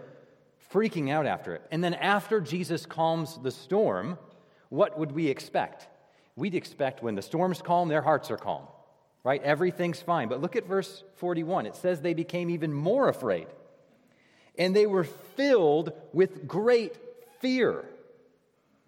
freaking 0.72 1.10
out 1.10 1.26
after 1.26 1.54
it. 1.54 1.62
And 1.70 1.82
then 1.82 1.94
after 1.94 2.40
Jesus 2.40 2.86
calms 2.86 3.38
the 3.42 3.50
storm, 3.50 4.18
what 4.68 4.98
would 4.98 5.12
we 5.12 5.28
expect? 5.28 5.88
We'd 6.36 6.54
expect 6.54 7.02
when 7.02 7.14
the 7.14 7.22
storm's 7.22 7.60
calm, 7.60 7.88
their 7.88 8.02
hearts 8.02 8.30
are 8.30 8.36
calm, 8.36 8.62
right? 9.22 9.42
Everything's 9.42 10.00
fine. 10.00 10.28
But 10.28 10.40
look 10.40 10.56
at 10.56 10.66
verse 10.66 11.04
41. 11.16 11.66
It 11.66 11.76
says 11.76 12.00
they 12.00 12.14
became 12.14 12.48
even 12.50 12.72
more 12.72 13.08
afraid. 13.08 13.46
And 14.58 14.74
they 14.74 14.86
were 14.86 15.04
filled 15.04 15.92
with 16.12 16.46
great 16.46 16.96
fear. 17.40 17.84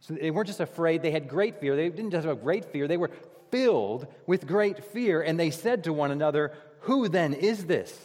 So 0.01 0.15
they 0.15 0.31
weren't 0.31 0.47
just 0.47 0.61
afraid, 0.61 1.01
they 1.01 1.11
had 1.11 1.29
great 1.29 1.61
fear. 1.61 1.77
They 1.77 1.89
didn't 1.89 2.11
just 2.11 2.27
have 2.27 2.43
great 2.43 2.67
fear, 2.67 2.87
they 2.89 2.99
were 2.99 3.11
filled 3.51 4.07
with 4.27 4.47
great 4.47 4.85
fear. 4.87 5.23
And 5.23 5.39
they 5.39 5.51
said 5.51 5.85
to 5.85 5.93
one 5.93 6.11
another, 6.11 6.53
Who 6.85 7.09
then 7.09 7.33
is 7.33 7.67
this? 7.67 7.99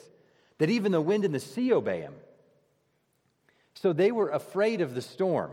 That 0.58 0.70
even 0.70 0.92
the 0.92 1.02
wind 1.02 1.26
and 1.26 1.34
the 1.34 1.39
sea 1.39 1.74
obey 1.74 2.02
him. 2.02 2.13
So 3.74 3.94
they 3.94 4.12
were 4.12 4.30
afraid 4.30 4.82
of 4.82 4.96
the 4.96 5.02
storm 5.02 5.52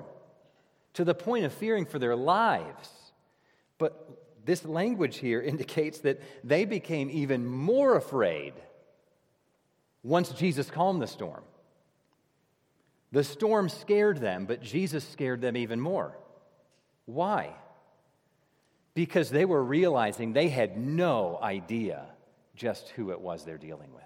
to 0.95 1.05
the 1.05 1.15
point 1.15 1.45
of 1.45 1.53
fearing 1.53 1.87
for 1.87 1.99
their 1.99 2.17
lives. 2.17 2.91
But 3.79 4.45
this 4.45 4.65
language 4.65 5.19
here 5.19 5.41
indicates 5.53 5.99
that 6.01 6.21
they 6.45 6.65
became 6.65 7.11
even 7.11 7.47
more 7.47 7.97
afraid 7.97 8.55
once 10.03 10.31
Jesus 10.31 10.71
calmed 10.71 11.03
the 11.03 11.07
storm. 11.07 11.43
The 13.13 13.25
storm 13.25 13.69
scared 13.69 14.19
them, 14.19 14.47
but 14.47 14.63
Jesus 14.63 15.07
scared 15.09 15.41
them 15.41 15.57
even 15.57 15.81
more. 15.81 16.17
Why? 17.07 17.55
Because 18.95 19.31
they 19.31 19.45
were 19.45 19.63
realizing 19.63 20.33
they 20.33 20.49
had 20.49 20.77
no 20.77 21.39
idea 21.43 22.07
just 22.57 22.89
who 22.91 23.11
it 23.11 23.21
was 23.21 23.45
they're 23.45 23.59
dealing 23.59 23.93
with. 23.95 24.05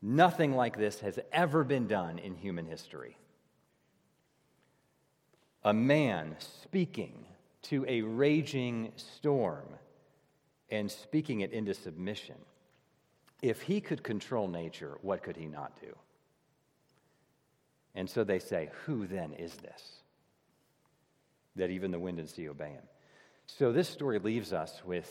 Nothing 0.00 0.54
like 0.54 0.76
this 0.76 1.00
has 1.00 1.18
ever 1.32 1.64
been 1.64 1.86
done 1.86 2.18
in 2.18 2.34
human 2.34 2.66
history. 2.66 3.16
A 5.64 5.72
man 5.72 6.36
speaking 6.38 7.24
to 7.62 7.84
a 7.88 8.02
raging 8.02 8.92
storm 8.96 9.66
and 10.70 10.90
speaking 10.90 11.40
it 11.40 11.52
into 11.52 11.72
submission. 11.72 12.36
If 13.40 13.62
he 13.62 13.80
could 13.80 14.02
control 14.02 14.48
nature, 14.48 14.98
what 15.02 15.22
could 15.22 15.36
he 15.36 15.46
not 15.46 15.80
do? 15.80 15.96
And 17.94 18.08
so 18.08 18.24
they 18.24 18.38
say, 18.38 18.70
Who 18.84 19.06
then 19.06 19.32
is 19.32 19.54
this? 19.56 20.00
That 21.56 21.70
even 21.70 21.90
the 21.90 21.98
wind 21.98 22.18
and 22.18 22.28
sea 22.28 22.48
obey 22.48 22.70
him. 22.70 22.82
So 23.46 23.72
this 23.72 23.88
story 23.88 24.18
leaves 24.18 24.52
us 24.52 24.82
with 24.84 25.10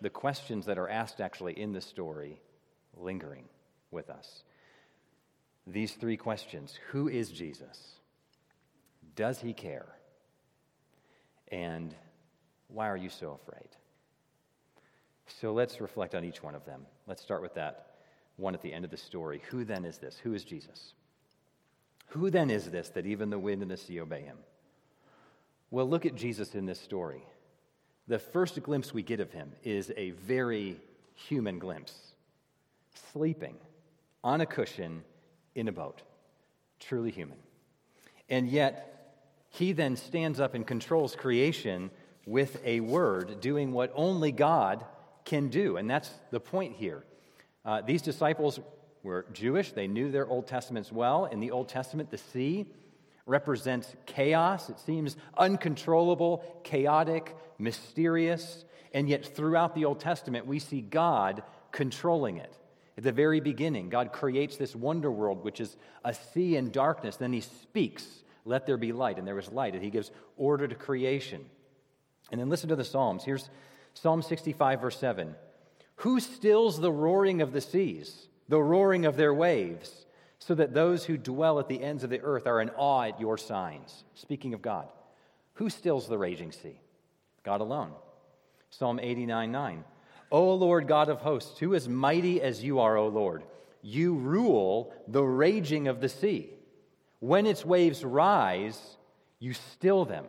the 0.00 0.10
questions 0.10 0.66
that 0.66 0.78
are 0.78 0.88
asked 0.88 1.20
actually 1.20 1.58
in 1.58 1.72
the 1.72 1.80
story 1.80 2.40
lingering 2.96 3.44
with 3.90 4.10
us. 4.10 4.42
These 5.66 5.92
three 5.92 6.16
questions 6.16 6.78
Who 6.90 7.08
is 7.08 7.30
Jesus? 7.30 7.92
Does 9.16 9.40
he 9.40 9.52
care? 9.52 9.86
And 11.48 11.94
why 12.68 12.88
are 12.88 12.96
you 12.96 13.08
so 13.08 13.38
afraid? 13.42 13.68
So 15.40 15.52
let's 15.52 15.80
reflect 15.80 16.14
on 16.14 16.24
each 16.24 16.42
one 16.42 16.54
of 16.54 16.64
them. 16.64 16.82
Let's 17.06 17.22
start 17.22 17.42
with 17.42 17.54
that 17.54 17.94
one 18.36 18.54
at 18.54 18.62
the 18.62 18.72
end 18.72 18.84
of 18.84 18.90
the 18.90 18.96
story. 18.96 19.42
Who 19.50 19.64
then 19.64 19.84
is 19.84 19.98
this? 19.98 20.18
Who 20.18 20.34
is 20.34 20.44
Jesus? 20.44 20.92
Who 22.08 22.30
then 22.30 22.50
is 22.50 22.70
this 22.70 22.90
that 22.90 23.06
even 23.06 23.30
the 23.30 23.38
wind 23.38 23.62
and 23.62 23.70
the 23.70 23.76
sea 23.76 24.00
obey 24.00 24.22
him? 24.22 24.38
Well, 25.70 25.88
look 25.88 26.06
at 26.06 26.14
Jesus 26.14 26.54
in 26.54 26.66
this 26.66 26.80
story. 26.80 27.24
The 28.06 28.18
first 28.18 28.62
glimpse 28.62 28.92
we 28.92 29.02
get 29.02 29.20
of 29.20 29.32
him 29.32 29.52
is 29.62 29.92
a 29.96 30.10
very 30.10 30.76
human 31.14 31.58
glimpse 31.58 31.94
sleeping 33.12 33.56
on 34.22 34.40
a 34.40 34.46
cushion 34.46 35.02
in 35.54 35.68
a 35.68 35.72
boat. 35.72 36.02
Truly 36.80 37.10
human. 37.10 37.38
And 38.28 38.48
yet, 38.48 38.90
he 39.50 39.72
then 39.72 39.96
stands 39.96 40.40
up 40.40 40.54
and 40.54 40.66
controls 40.66 41.14
creation 41.14 41.90
with 42.26 42.60
a 42.64 42.80
word, 42.80 43.40
doing 43.40 43.72
what 43.72 43.92
only 43.94 44.32
God 44.32 44.84
can 45.24 45.48
do. 45.48 45.76
And 45.76 45.88
that's 45.88 46.10
the 46.30 46.40
point 46.40 46.76
here. 46.76 47.04
Uh, 47.64 47.80
these 47.80 48.02
disciples 48.02 48.60
were 49.02 49.26
Jewish, 49.32 49.72
they 49.72 49.86
knew 49.86 50.10
their 50.10 50.26
Old 50.26 50.46
Testaments 50.46 50.90
well. 50.90 51.26
In 51.26 51.40
the 51.40 51.50
Old 51.50 51.68
Testament, 51.68 52.10
the 52.10 52.18
sea 52.18 52.66
represents 53.26 53.94
chaos. 54.06 54.68
It 54.68 54.78
seems 54.80 55.16
uncontrollable, 55.36 56.44
chaotic, 56.62 57.36
mysterious. 57.58 58.64
And 58.92 59.08
yet, 59.08 59.24
throughout 59.24 59.74
the 59.74 59.84
Old 59.84 60.00
Testament, 60.00 60.46
we 60.46 60.58
see 60.58 60.80
God 60.80 61.42
controlling 61.72 62.36
it. 62.36 62.56
At 62.96 63.04
the 63.04 63.12
very 63.12 63.40
beginning, 63.40 63.88
God 63.88 64.12
creates 64.12 64.56
this 64.56 64.76
wonder 64.76 65.10
world, 65.10 65.42
which 65.42 65.60
is 65.60 65.76
a 66.04 66.14
sea 66.14 66.56
and 66.56 66.70
darkness. 66.70 67.16
Then 67.16 67.32
He 67.32 67.40
speaks, 67.40 68.06
Let 68.44 68.66
there 68.66 68.76
be 68.76 68.92
light. 68.92 69.18
And 69.18 69.26
there 69.26 69.34
was 69.34 69.50
light. 69.50 69.74
And 69.74 69.82
He 69.82 69.90
gives 69.90 70.10
order 70.36 70.68
to 70.68 70.74
creation. 70.74 71.44
And 72.30 72.40
then 72.40 72.48
listen 72.48 72.68
to 72.68 72.76
the 72.76 72.84
Psalms. 72.84 73.24
Here's 73.24 73.50
Psalm 73.94 74.22
65, 74.22 74.80
verse 74.80 74.98
7. 74.98 75.34
Who 75.96 76.20
stills 76.20 76.80
the 76.80 76.92
roaring 76.92 77.42
of 77.42 77.52
the 77.52 77.60
seas, 77.60 78.28
the 78.48 78.62
roaring 78.62 79.06
of 79.06 79.16
their 79.16 79.34
waves? 79.34 80.03
So 80.46 80.54
that 80.54 80.74
those 80.74 81.06
who 81.06 81.16
dwell 81.16 81.58
at 81.58 81.68
the 81.68 81.82
ends 81.82 82.04
of 82.04 82.10
the 82.10 82.20
earth 82.20 82.46
are 82.46 82.60
in 82.60 82.68
awe 82.76 83.04
at 83.04 83.18
your 83.18 83.38
signs. 83.38 84.04
Speaking 84.14 84.52
of 84.52 84.60
God, 84.60 84.86
who 85.54 85.70
stills 85.70 86.06
the 86.06 86.18
raging 86.18 86.52
sea? 86.52 86.78
God 87.44 87.62
alone. 87.62 87.92
Psalm 88.68 89.00
89 89.00 89.50
9. 89.50 89.84
O 90.30 90.52
Lord 90.52 90.86
God 90.86 91.08
of 91.08 91.20
hosts, 91.20 91.58
who 91.58 91.72
is 91.72 91.88
mighty 91.88 92.42
as 92.42 92.62
you 92.62 92.80
are, 92.80 92.94
O 92.94 93.08
Lord? 93.08 93.42
You 93.80 94.16
rule 94.16 94.92
the 95.08 95.22
raging 95.22 95.88
of 95.88 96.02
the 96.02 96.10
sea. 96.10 96.50
When 97.20 97.46
its 97.46 97.64
waves 97.64 98.04
rise, 98.04 98.78
you 99.38 99.54
still 99.54 100.04
them. 100.04 100.26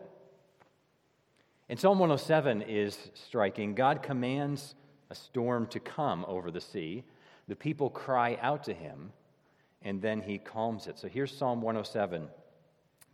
And 1.68 1.78
Psalm 1.78 1.98
107 1.98 2.62
is 2.62 2.96
striking. 3.12 3.74
God 3.74 4.02
commands 4.02 4.76
a 5.10 5.14
storm 5.14 5.66
to 5.66 5.80
come 5.80 6.24
over 6.26 6.50
the 6.50 6.60
sea. 6.62 7.04
The 7.48 7.56
people 7.56 7.90
cry 7.90 8.38
out 8.40 8.64
to 8.64 8.72
him 8.72 9.12
and 9.86 10.02
then 10.02 10.20
he 10.20 10.36
calms 10.36 10.88
it. 10.88 10.98
So 10.98 11.06
here's 11.06 11.34
Psalm 11.34 11.62
107, 11.62 12.26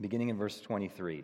beginning 0.01 0.31
in 0.31 0.39
verse 0.39 0.59
23. 0.59 1.23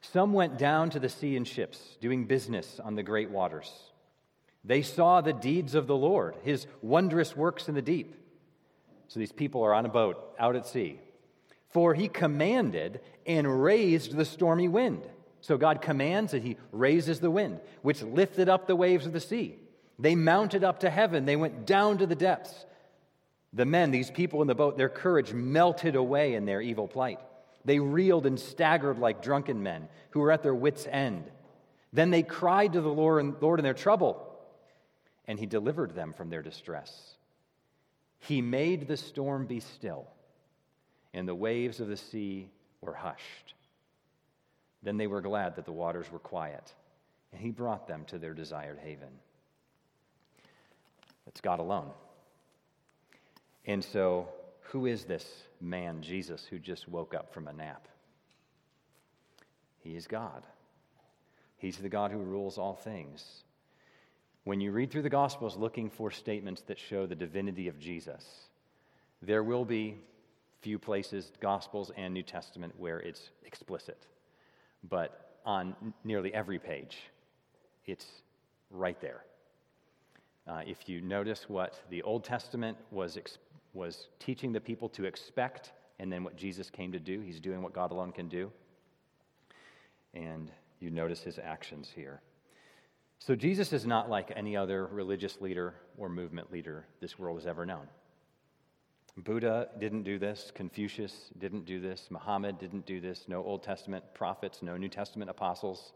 Some 0.00 0.32
went 0.32 0.56
down 0.56 0.88
to 0.90 0.98
the 0.98 1.10
sea 1.10 1.36
in 1.36 1.44
ships, 1.44 1.98
doing 2.00 2.24
business 2.24 2.80
on 2.82 2.94
the 2.94 3.02
great 3.02 3.28
waters. 3.28 3.70
They 4.64 4.80
saw 4.80 5.20
the 5.20 5.34
deeds 5.34 5.74
of 5.74 5.86
the 5.86 5.94
Lord, 5.94 6.36
his 6.44 6.66
wondrous 6.80 7.36
works 7.36 7.68
in 7.68 7.74
the 7.74 7.82
deep. 7.82 8.14
So 9.08 9.20
these 9.20 9.32
people 9.32 9.62
are 9.62 9.74
on 9.74 9.84
a 9.84 9.90
boat 9.90 10.34
out 10.38 10.56
at 10.56 10.66
sea. 10.66 10.98
For 11.68 11.92
he 11.92 12.08
commanded 12.08 13.02
and 13.26 13.62
raised 13.62 14.16
the 14.16 14.24
stormy 14.24 14.68
wind. 14.68 15.06
So 15.42 15.58
God 15.58 15.82
commands 15.82 16.32
and 16.32 16.42
he 16.42 16.56
raises 16.72 17.20
the 17.20 17.30
wind, 17.30 17.60
which 17.82 18.02
lifted 18.02 18.48
up 18.48 18.66
the 18.66 18.76
waves 18.76 19.04
of 19.04 19.12
the 19.12 19.20
sea. 19.20 19.56
They 19.98 20.14
mounted 20.14 20.64
up 20.64 20.80
to 20.80 20.88
heaven, 20.88 21.26
they 21.26 21.36
went 21.36 21.66
down 21.66 21.98
to 21.98 22.06
the 22.06 22.14
depths. 22.14 22.64
The 23.54 23.64
men, 23.64 23.92
these 23.92 24.10
people 24.10 24.42
in 24.42 24.48
the 24.48 24.54
boat, 24.54 24.76
their 24.76 24.88
courage 24.88 25.32
melted 25.32 25.94
away 25.94 26.34
in 26.34 26.44
their 26.44 26.60
evil 26.60 26.88
plight. 26.88 27.20
They 27.64 27.78
reeled 27.78 28.26
and 28.26 28.38
staggered 28.38 28.98
like 28.98 29.22
drunken 29.22 29.62
men 29.62 29.88
who 30.10 30.20
were 30.20 30.32
at 30.32 30.42
their 30.42 30.54
wits' 30.54 30.88
end. 30.90 31.30
Then 31.92 32.10
they 32.10 32.24
cried 32.24 32.72
to 32.72 32.80
the 32.80 32.88
Lord 32.88 33.24
in 33.24 33.64
their 33.64 33.72
trouble, 33.72 34.36
and 35.26 35.38
he 35.38 35.46
delivered 35.46 35.94
them 35.94 36.12
from 36.12 36.30
their 36.30 36.42
distress. 36.42 37.14
He 38.18 38.42
made 38.42 38.88
the 38.88 38.96
storm 38.96 39.46
be 39.46 39.60
still, 39.60 40.08
and 41.12 41.28
the 41.28 41.34
waves 41.34 41.78
of 41.78 41.86
the 41.86 41.96
sea 41.96 42.48
were 42.80 42.94
hushed. 42.94 43.54
Then 44.82 44.96
they 44.96 45.06
were 45.06 45.20
glad 45.20 45.54
that 45.56 45.64
the 45.64 45.72
waters 45.72 46.10
were 46.10 46.18
quiet, 46.18 46.74
and 47.32 47.40
he 47.40 47.52
brought 47.52 47.86
them 47.86 48.04
to 48.06 48.18
their 48.18 48.34
desired 48.34 48.78
haven. 48.82 49.20
It's 51.28 51.40
God 51.40 51.60
alone. 51.60 51.90
And 53.66 53.82
so, 53.82 54.28
who 54.60 54.86
is 54.86 55.04
this 55.04 55.24
man, 55.60 56.02
Jesus, 56.02 56.44
who 56.44 56.58
just 56.58 56.88
woke 56.88 57.14
up 57.14 57.32
from 57.32 57.48
a 57.48 57.52
nap? 57.52 57.88
He 59.78 59.96
is 59.96 60.06
God. 60.06 60.42
He's 61.56 61.78
the 61.78 61.88
God 61.88 62.10
who 62.10 62.18
rules 62.18 62.58
all 62.58 62.74
things. 62.74 63.44
When 64.44 64.60
you 64.60 64.72
read 64.72 64.90
through 64.90 65.02
the 65.02 65.10
Gospels 65.10 65.56
looking 65.56 65.88
for 65.88 66.10
statements 66.10 66.62
that 66.62 66.78
show 66.78 67.06
the 67.06 67.14
divinity 67.14 67.68
of 67.68 67.78
Jesus, 67.78 68.24
there 69.22 69.42
will 69.42 69.64
be 69.64 69.96
few 70.60 70.78
places, 70.78 71.30
Gospels 71.40 71.90
and 71.96 72.12
New 72.12 72.22
Testament, 72.22 72.74
where 72.78 72.98
it's 73.00 73.30
explicit. 73.44 74.06
But 74.88 75.38
on 75.46 75.74
nearly 76.04 76.32
every 76.32 76.58
page, 76.58 76.98
it's 77.86 78.06
right 78.70 79.00
there. 79.00 79.24
Uh, 80.46 80.60
if 80.66 80.88
you 80.88 81.00
notice 81.00 81.48
what 81.48 81.74
the 81.90 82.02
Old 82.02 82.24
Testament 82.24 82.76
was, 82.90 83.18
was 83.74 84.08
teaching 84.18 84.52
the 84.52 84.60
people 84.60 84.88
to 84.90 85.04
expect, 85.04 85.72
and 85.98 86.10
then 86.10 86.24
what 86.24 86.36
Jesus 86.36 86.70
came 86.70 86.92
to 86.92 86.98
do. 86.98 87.20
He's 87.20 87.40
doing 87.40 87.62
what 87.62 87.74
God 87.74 87.90
alone 87.90 88.12
can 88.12 88.28
do. 88.28 88.50
And 90.14 90.50
you 90.80 90.90
notice 90.90 91.22
his 91.22 91.38
actions 91.38 91.90
here. 91.94 92.22
So 93.18 93.34
Jesus 93.34 93.72
is 93.72 93.86
not 93.86 94.08
like 94.08 94.32
any 94.36 94.56
other 94.56 94.86
religious 94.86 95.40
leader 95.40 95.74
or 95.96 96.08
movement 96.08 96.52
leader 96.52 96.86
this 97.00 97.18
world 97.18 97.38
has 97.38 97.46
ever 97.46 97.66
known. 97.66 97.88
Buddha 99.16 99.68
didn't 99.78 100.02
do 100.02 100.18
this. 100.18 100.50
Confucius 100.54 101.30
didn't 101.38 101.64
do 101.64 101.80
this. 101.80 102.08
Muhammad 102.10 102.58
didn't 102.58 102.84
do 102.84 103.00
this. 103.00 103.24
No 103.28 103.44
Old 103.44 103.62
Testament 103.62 104.04
prophets, 104.12 104.62
no 104.62 104.76
New 104.76 104.88
Testament 104.88 105.30
apostles. 105.30 105.92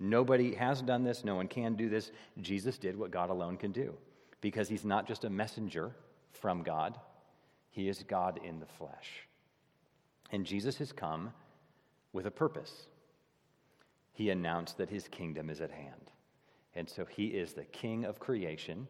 Nobody 0.00 0.54
has 0.54 0.80
done 0.80 1.04
this. 1.04 1.24
No 1.24 1.34
one 1.34 1.48
can 1.48 1.74
do 1.74 1.88
this. 1.88 2.10
Jesus 2.40 2.78
did 2.78 2.98
what 2.98 3.10
God 3.10 3.30
alone 3.30 3.56
can 3.56 3.72
do 3.72 3.94
because 4.40 4.68
he's 4.68 4.84
not 4.84 5.06
just 5.06 5.24
a 5.24 5.30
messenger 5.30 5.94
from 6.32 6.62
God, 6.62 6.98
he 7.70 7.88
is 7.88 8.02
God 8.02 8.40
in 8.44 8.60
the 8.60 8.66
flesh. 8.66 9.26
And 10.30 10.44
Jesus 10.44 10.76
has 10.78 10.92
come 10.92 11.32
with 12.12 12.26
a 12.26 12.30
purpose. 12.30 12.86
He 14.12 14.30
announced 14.30 14.78
that 14.78 14.90
his 14.90 15.08
kingdom 15.08 15.48
is 15.48 15.60
at 15.60 15.70
hand. 15.70 16.10
And 16.74 16.88
so 16.88 17.04
he 17.04 17.26
is 17.26 17.52
the 17.52 17.64
king 17.64 18.04
of 18.04 18.18
creation. 18.18 18.88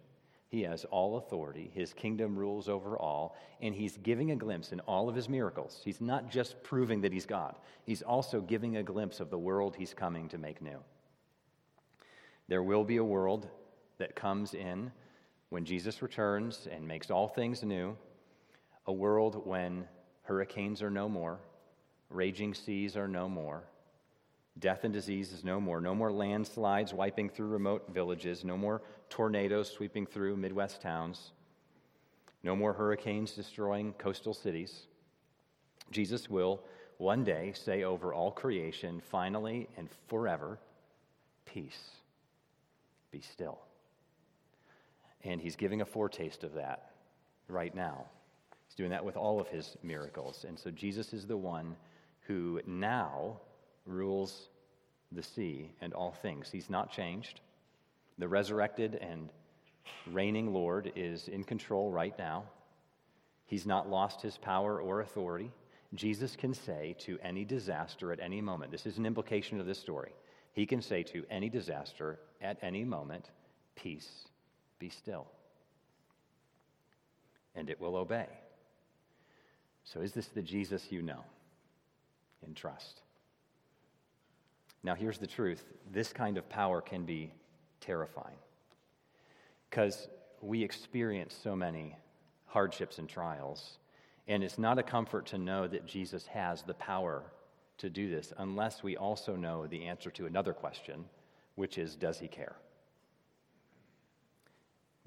He 0.49 0.63
has 0.63 0.85
all 0.87 1.19
authority. 1.19 1.71
His 1.75 1.93
kingdom 1.93 2.37
rules 2.37 2.69
over 2.69 2.99
all. 2.99 3.37
And 3.61 3.75
he's 3.75 3.99
giving 3.99 4.31
a 4.31 4.37
glimpse 4.37 4.73
in 4.73 4.81
all 4.81 5.09
of 5.09 5.15
his 5.15 5.29
miracles. 5.29 5.81
He's 5.85 6.01
not 6.01 6.31
just 6.31 6.63
proving 6.63 7.03
that 7.03 7.13
he's 7.13 7.27
God, 7.27 7.55
he's 7.85 8.03
also 8.03 8.41
giving 8.41 8.77
a 8.77 8.83
glimpse 8.83 9.21
of 9.21 9.31
the 9.31 9.39
world 9.39 9.77
he's 9.77 9.95
coming 9.95 10.29
to 10.31 10.39
make 10.39 10.63
new. 10.63 10.79
There 12.49 12.63
will 12.63 12.85
be 12.85 12.97
a 12.97 13.05
world 13.05 13.49
that 13.99 14.17
comes 14.17 14.55
in 14.55 14.91
when 15.51 15.65
Jesus 15.65 16.03
returns 16.03 16.69
and 16.71 16.87
makes 16.87 17.11
all 17.11 17.29
things 17.29 17.63
new, 17.63 17.97
a 18.87 18.93
world 18.93 19.47
when 19.47 19.87
hurricanes 20.23 20.83
are 20.83 20.91
no 20.91 21.09
more, 21.09 21.39
raging 22.11 22.55
seas 22.55 22.97
are 22.97 23.09
no 23.09 23.29
more, 23.29 23.65
death 24.59 24.85
and 24.85 24.93
disease 24.93 25.33
is 25.33 25.45
no 25.45 25.61
more, 25.61 25.81
no 25.81 25.95
more 25.95 26.13
landslides 26.13 26.93
wiping 26.93 27.29
through 27.29 27.49
remote 27.49 27.87
villages, 27.93 28.45
no 28.45 28.57
more 28.57 28.83
tornadoes 29.09 29.71
sweeping 29.71 30.07
through 30.07 30.37
Midwest 30.37 30.83
towns, 30.83 31.33
no 32.43 32.55
more 32.55 32.73
hurricanes 32.73 33.33
destroying 33.33 33.93
coastal 33.95 34.35
cities. 34.35 34.87
Jesus 35.91 36.29
will 36.29 36.61
one 36.99 37.25
day 37.25 37.53
say 37.55 37.85
over 37.85 38.13
all 38.13 38.31
creation, 38.31 39.01
finally 39.11 39.69
and 39.77 39.89
forever, 40.09 40.59
peace, 41.47 41.91
be 43.11 43.21
still. 43.21 43.59
And 45.25 45.41
he's 45.41 45.57
giving 45.57 45.81
a 45.81 45.87
foretaste 45.87 46.45
of 46.45 46.55
that 46.55 46.91
right 47.49 47.75
now. 47.75 48.07
He's 48.67 48.77
doing 48.77 48.91
that 48.91 49.05
with 49.05 49.17
all 49.17 49.41
of 49.41 49.49
his 49.49 49.77
miracles. 49.83 50.45
And 50.47 50.59
so 50.59 50.71
Jesus 50.71 51.13
is 51.13 51.27
the 51.27 51.37
one 51.37 51.77
who 52.27 52.61
now 52.67 53.41
rules 53.87 54.49
the 55.13 55.23
sea 55.23 55.71
and 55.81 55.95
all 55.95 56.13
things. 56.13 56.51
He's 56.51 56.71
not 56.71 56.93
changed. 56.93 57.41
The 58.19 58.29
resurrected 58.29 58.97
and 58.97 59.31
reigning 60.07 60.53
Lord 60.53 60.93
is 60.95 61.29
in 61.29 61.45
control 61.45 61.91
right 61.91 62.17
now. 62.19 62.45
He's 63.47 63.67
not 63.67 63.89
lost 63.89 64.21
his 64.21 64.37
power 64.37 64.81
or 64.81 65.01
authority. 65.01 65.51
Jesus 65.95 66.37
can 66.37 66.53
say 66.53 66.95
to 67.01 67.19
any 67.23 67.47
disaster 67.47 68.13
at 68.13 68.21
any 68.21 68.43
moment, 68.43 68.71
this 68.71 68.85
is 68.85 68.99
an 68.99 69.07
implication 69.07 69.59
of 69.59 69.67
this 69.67 69.79
story. 69.79 70.13
He 70.53 70.67
can 70.67 70.83
say 70.83 71.03
to 71.05 71.25
any 71.31 71.49
disaster 71.49 72.19
at 72.43 72.59
any 72.63 72.85
moment, 72.85 73.31
Peace, 73.75 74.27
be 74.79 74.89
still. 74.89 75.27
And 77.55 77.71
it 77.71 77.81
will 77.81 77.97
obey. 77.97 78.29
So, 79.85 80.01
is 80.01 80.13
this 80.13 80.27
the 80.27 80.43
Jesus 80.43 80.93
you 80.93 81.03
know 81.03 81.25
and 82.45 82.55
trust? 82.55 83.01
Now, 84.83 84.95
here's 84.95 85.19
the 85.19 85.27
truth 85.27 85.65
this 85.91 86.13
kind 86.13 86.39
of 86.39 86.49
power 86.49 86.81
can 86.81 87.05
be 87.05 87.33
terrifying 87.81 88.37
because 89.69 90.09
we 90.41 90.63
experience 90.63 91.35
so 91.43 91.57
many 91.57 91.97
hardships 92.47 92.99
and 92.99 93.09
trials. 93.09 93.79
And 94.27 94.45
it's 94.45 94.59
not 94.59 94.79
a 94.79 94.83
comfort 94.83 95.27
to 95.27 95.39
know 95.39 95.67
that 95.67 95.87
Jesus 95.87 96.27
has 96.27 96.63
the 96.63 96.75
power 96.75 97.23
to 97.79 97.89
do 97.89 98.11
this 98.11 98.33
unless 98.39 98.83
we 98.83 98.97
also 98.97 99.37
know 99.37 99.67
the 99.67 99.87
answer 99.87 100.11
to 100.11 100.27
another 100.27 100.53
question, 100.53 101.05
which 101.55 101.79
is 101.79 101.97
Does 101.97 102.19
he 102.19 102.29
care? 102.29 102.57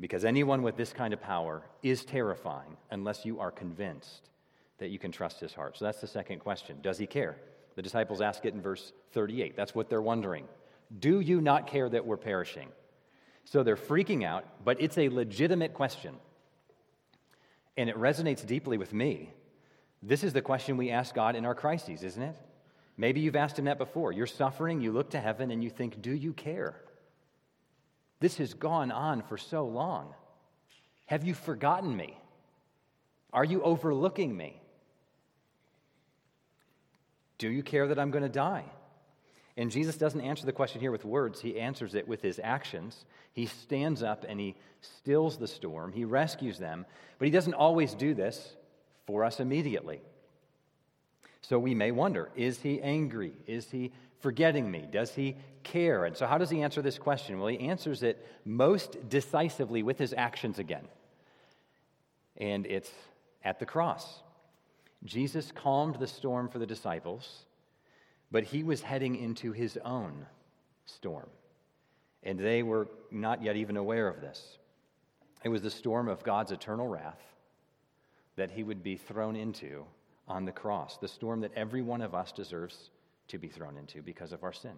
Because 0.02 0.26
anyone 0.26 0.64
with 0.64 0.76
this 0.76 0.92
kind 0.92 1.14
of 1.14 1.22
power 1.22 1.62
is 1.84 2.04
terrifying 2.04 2.76
unless 2.90 3.24
you 3.24 3.40
are 3.40 3.52
convinced 3.52 4.30
that 4.80 4.90
you 4.90 4.98
can 4.98 5.12
trust 5.12 5.40
his 5.40 5.54
heart. 5.54 5.78
So 5.78 5.86
that's 5.86 6.02
the 6.02 6.08
second 6.08 6.40
question 6.40 6.80
Does 6.82 6.98
he 6.98 7.06
care? 7.06 7.38
The 7.76 7.84
disciples 7.84 8.20
ask 8.20 8.44
it 8.44 8.54
in 8.54 8.62
verse 8.62 8.92
38. 9.14 9.56
That's 9.56 9.74
what 9.74 9.90
they're 9.90 10.02
wondering. 10.02 10.46
Do 11.00 11.22
you 11.22 11.40
not 11.40 11.68
care 11.68 11.88
that 11.88 12.06
we're 12.06 12.18
perishing? 12.18 12.68
So 13.46 13.64
they're 13.64 13.78
freaking 13.78 14.26
out, 14.26 14.44
but 14.66 14.82
it's 14.82 14.98
a 14.98 15.08
legitimate 15.08 15.74
question. 15.74 16.16
And 17.78 17.90
it 17.90 17.96
resonates 17.96 18.46
deeply 18.46 18.78
with 18.78 18.94
me. 18.94 19.32
This 20.04 20.24
is 20.24 20.34
the 20.34 20.42
question 20.42 20.78
we 20.78 20.90
ask 20.90 21.16
God 21.16 21.36
in 21.36 21.46
our 21.46 21.56
crises, 21.56 22.04
isn't 22.04 22.22
it? 22.22 22.36
Maybe 22.98 23.22
you've 23.22 23.36
asked 23.36 23.58
Him 23.58 23.66
that 23.66 23.78
before. 23.78 24.12
You're 24.12 24.28
suffering, 24.28 24.82
you 24.82 24.92
look 24.92 25.12
to 25.12 25.20
heaven, 25.20 25.52
and 25.52 25.64
you 25.64 25.70
think, 25.70 26.02
Do 26.02 26.12
you 26.12 26.34
care? 26.34 26.76
This 28.22 28.38
has 28.38 28.54
gone 28.54 28.92
on 28.92 29.24
for 29.24 29.38
so 29.38 29.66
long. 29.66 30.14
Have 31.08 31.26
you 31.26 31.34
forgotten 31.34 31.98
me? 31.98 32.18
Are 33.34 33.44
you 33.44 33.62
overlooking 33.64 34.38
me? 34.38 34.62
Do 37.40 37.50
you 37.50 37.64
care 37.64 37.88
that 37.88 37.98
I'm 37.98 38.12
going 38.12 38.24
to 38.24 38.30
die? 38.30 38.64
And 39.58 39.72
Jesus 39.72 39.98
doesn't 39.98 40.22
answer 40.22 40.46
the 40.46 40.54
question 40.54 40.80
here 40.80 40.92
with 40.92 41.04
words, 41.04 41.42
he 41.42 41.60
answers 41.60 41.96
it 41.96 42.08
with 42.08 42.22
his 42.22 42.40
actions. 42.42 43.06
He 43.34 43.48
stands 43.48 44.04
up 44.04 44.24
and 44.30 44.40
he 44.40 44.56
stills 44.82 45.38
the 45.38 45.48
storm, 45.48 45.92
he 45.92 46.06
rescues 46.06 46.60
them, 46.60 46.86
but 47.18 47.26
he 47.26 47.32
doesn't 47.32 47.56
always 47.56 47.94
do 47.96 48.14
this 48.14 48.56
for 49.08 49.26
us 49.26 49.40
immediately. 49.40 50.02
So 51.42 51.58
we 51.58 51.74
may 51.74 51.92
wonder 51.92 52.30
is 52.36 52.60
he 52.60 52.80
angry? 52.82 53.34
Is 53.48 53.72
he 53.72 53.92
forgetting 54.22 54.70
me? 54.70 54.88
Does 54.90 55.14
he 55.14 55.36
care? 55.64 56.06
And 56.06 56.16
so, 56.16 56.26
how 56.26 56.38
does 56.38 56.50
he 56.50 56.62
answer 56.62 56.82
this 56.82 56.98
question? 56.98 57.40
Well, 57.40 57.48
he 57.48 57.60
answers 57.60 58.04
it 58.04 58.26
most 58.46 59.10
decisively 59.10 59.84
with 59.84 59.98
his 59.98 60.14
actions 60.14 60.60
again. 60.60 60.88
And 62.38 62.66
it's 62.66 62.92
at 63.44 63.60
the 63.60 63.66
cross. 63.66 64.22
Jesus 65.04 65.52
calmed 65.52 65.96
the 65.96 66.08
storm 66.08 66.48
for 66.48 66.60
the 66.60 66.66
disciples, 66.66 67.46
but 68.32 68.44
he 68.44 68.64
was 68.64 68.82
heading 68.82 69.16
into 69.16 69.52
his 69.52 69.78
own 69.84 70.26
storm. 70.86 71.30
And 72.24 72.40
they 72.40 72.62
were 72.62 72.88
not 73.10 73.42
yet 73.42 73.56
even 73.56 73.78
aware 73.78 74.08
of 74.08 74.22
this. 74.22 74.58
It 75.44 75.50
was 75.50 75.64
the 75.64 75.72
storm 75.72 76.08
of 76.08 76.24
God's 76.24 76.52
eternal 76.52 76.88
wrath 76.88 77.20
that 78.36 78.52
he 78.52 78.64
would 78.64 78.84
be 78.84 78.96
thrown 78.96 79.36
into 79.36 79.86
on 80.28 80.46
the 80.46 80.52
cross, 80.52 80.98
the 80.98 81.08
storm 81.08 81.42
that 81.42 81.52
every 81.56 81.82
one 81.82 82.02
of 82.02 82.14
us 82.14 82.32
deserves 82.32 82.90
to 83.32 83.38
be 83.38 83.48
thrown 83.48 83.78
into 83.78 84.02
because 84.02 84.32
of 84.34 84.44
our 84.44 84.54
sin. 84.54 84.76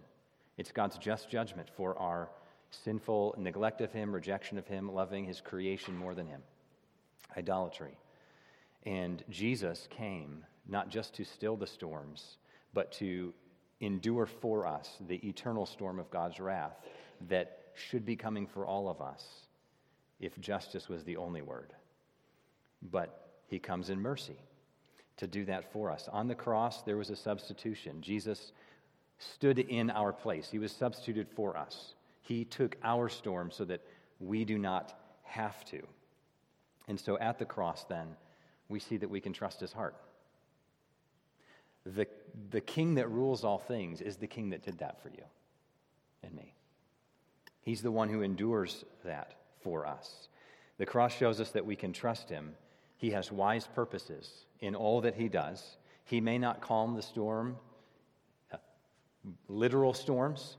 It's 0.56 0.72
God's 0.72 0.96
just 0.98 1.28
judgment 1.28 1.68
for 1.76 1.98
our 1.98 2.30
sinful 2.70 3.34
neglect 3.38 3.80
of 3.80 3.92
Him, 3.92 4.12
rejection 4.12 4.58
of 4.58 4.66
Him, 4.66 4.92
loving 4.92 5.24
His 5.24 5.40
creation 5.40 5.96
more 5.96 6.14
than 6.14 6.26
Him, 6.26 6.40
idolatry. 7.36 7.98
And 8.84 9.22
Jesus 9.28 9.88
came 9.90 10.44
not 10.68 10.88
just 10.88 11.14
to 11.14 11.24
still 11.24 11.56
the 11.56 11.66
storms, 11.66 12.38
but 12.72 12.92
to 12.92 13.34
endure 13.80 14.26
for 14.26 14.66
us 14.66 14.96
the 15.08 15.16
eternal 15.26 15.66
storm 15.66 15.98
of 15.98 16.10
God's 16.10 16.40
wrath 16.40 16.76
that 17.28 17.58
should 17.74 18.04
be 18.04 18.16
coming 18.16 18.46
for 18.46 18.66
all 18.66 18.88
of 18.88 19.00
us 19.00 19.24
if 20.20 20.38
justice 20.40 20.88
was 20.88 21.02
the 21.04 21.16
only 21.16 21.42
word. 21.42 21.72
But 22.90 23.30
He 23.48 23.58
comes 23.58 23.90
in 23.90 24.00
mercy 24.00 24.38
to 25.16 25.26
do 25.26 25.44
that 25.44 25.72
for 25.72 25.90
us. 25.90 26.08
On 26.12 26.28
the 26.28 26.34
cross, 26.34 26.82
there 26.82 26.96
was 26.96 27.10
a 27.10 27.16
substitution. 27.16 28.00
Jesus 28.00 28.52
stood 29.18 29.58
in 29.58 29.90
our 29.90 30.12
place, 30.12 30.48
He 30.50 30.58
was 30.58 30.72
substituted 30.72 31.28
for 31.34 31.56
us. 31.56 31.94
He 32.20 32.44
took 32.44 32.76
our 32.82 33.08
storm 33.08 33.50
so 33.50 33.64
that 33.66 33.82
we 34.18 34.44
do 34.44 34.58
not 34.58 34.98
have 35.22 35.64
to. 35.66 35.82
And 36.88 36.98
so 36.98 37.18
at 37.18 37.38
the 37.38 37.44
cross, 37.44 37.84
then, 37.84 38.16
we 38.68 38.80
see 38.80 38.96
that 38.96 39.10
we 39.10 39.20
can 39.20 39.32
trust 39.32 39.60
His 39.60 39.72
heart. 39.72 39.94
The, 41.86 42.06
the 42.50 42.60
king 42.60 42.94
that 42.94 43.10
rules 43.10 43.44
all 43.44 43.58
things 43.58 44.00
is 44.00 44.16
the 44.16 44.26
king 44.26 44.50
that 44.50 44.62
did 44.62 44.78
that 44.78 45.02
for 45.02 45.10
you 45.10 45.24
and 46.22 46.34
me. 46.34 46.54
He's 47.60 47.82
the 47.82 47.90
one 47.90 48.08
who 48.08 48.22
endures 48.22 48.84
that 49.04 49.34
for 49.62 49.86
us. 49.86 50.28
The 50.78 50.86
cross 50.86 51.14
shows 51.14 51.40
us 51.40 51.50
that 51.50 51.66
we 51.66 51.76
can 51.76 51.92
trust 51.92 52.28
him. 52.28 52.54
He 52.96 53.10
has 53.10 53.30
wise 53.30 53.66
purposes 53.66 54.46
in 54.64 54.74
all 54.74 55.02
that 55.02 55.14
he 55.14 55.28
does. 55.28 55.76
He 56.04 56.20
may 56.20 56.38
not 56.38 56.60
calm 56.60 56.94
the 56.94 57.02
storm, 57.02 57.56
uh, 58.52 58.56
literal 59.48 59.92
storms 59.92 60.56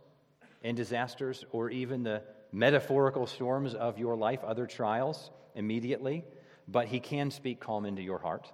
and 0.64 0.78
disasters, 0.78 1.46
or 1.52 1.70
even 1.70 2.04
the 2.04 2.22
metaphorical 2.52 3.28
storms 3.28 3.74
of 3.74 3.98
your 3.98 4.16
life, 4.16 4.44
other 4.44 4.66
trials 4.66 5.32
immediately, 5.56 6.24
but 6.68 6.88
he 6.88 7.00
can 7.00 7.32
speak 7.32 7.60
calm 7.60 7.86
into 7.86 8.02
your 8.02 8.20
heart 8.20 8.52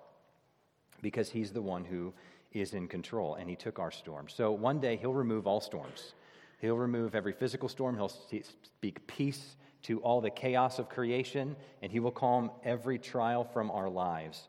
because 1.01 1.29
he's 1.29 1.51
the 1.51 1.61
one 1.61 1.85
who 1.85 2.13
is 2.51 2.73
in 2.73 2.87
control 2.87 3.35
and 3.35 3.49
he 3.49 3.55
took 3.55 3.79
our 3.79 3.91
storm. 3.91 4.27
So 4.27 4.51
one 4.51 4.79
day 4.79 4.97
he'll 4.97 5.13
remove 5.13 5.47
all 5.47 5.61
storms. 5.61 6.13
He'll 6.59 6.77
remove 6.77 7.15
every 7.15 7.33
physical 7.33 7.69
storm. 7.69 7.95
He'll 7.95 8.09
speak 8.09 9.05
peace 9.07 9.55
to 9.83 9.99
all 10.01 10.21
the 10.21 10.29
chaos 10.29 10.77
of 10.77 10.89
creation, 10.89 11.55
and 11.81 11.91
he 11.91 11.99
will 11.99 12.11
calm 12.11 12.51
every 12.63 12.99
trial 12.99 13.43
from 13.43 13.71
our 13.71 13.89
lives. 13.89 14.47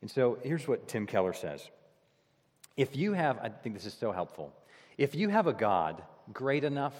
And 0.00 0.10
so 0.10 0.38
here's 0.42 0.68
what 0.68 0.88
Tim 0.88 1.06
Keller 1.06 1.32
says 1.32 1.68
If 2.76 2.96
you 2.96 3.12
have, 3.12 3.38
I 3.38 3.48
think 3.48 3.74
this 3.74 3.86
is 3.86 3.94
so 3.94 4.12
helpful, 4.12 4.52
if 4.98 5.14
you 5.14 5.28
have 5.28 5.46
a 5.46 5.52
God 5.52 6.02
great 6.32 6.64
enough 6.64 6.94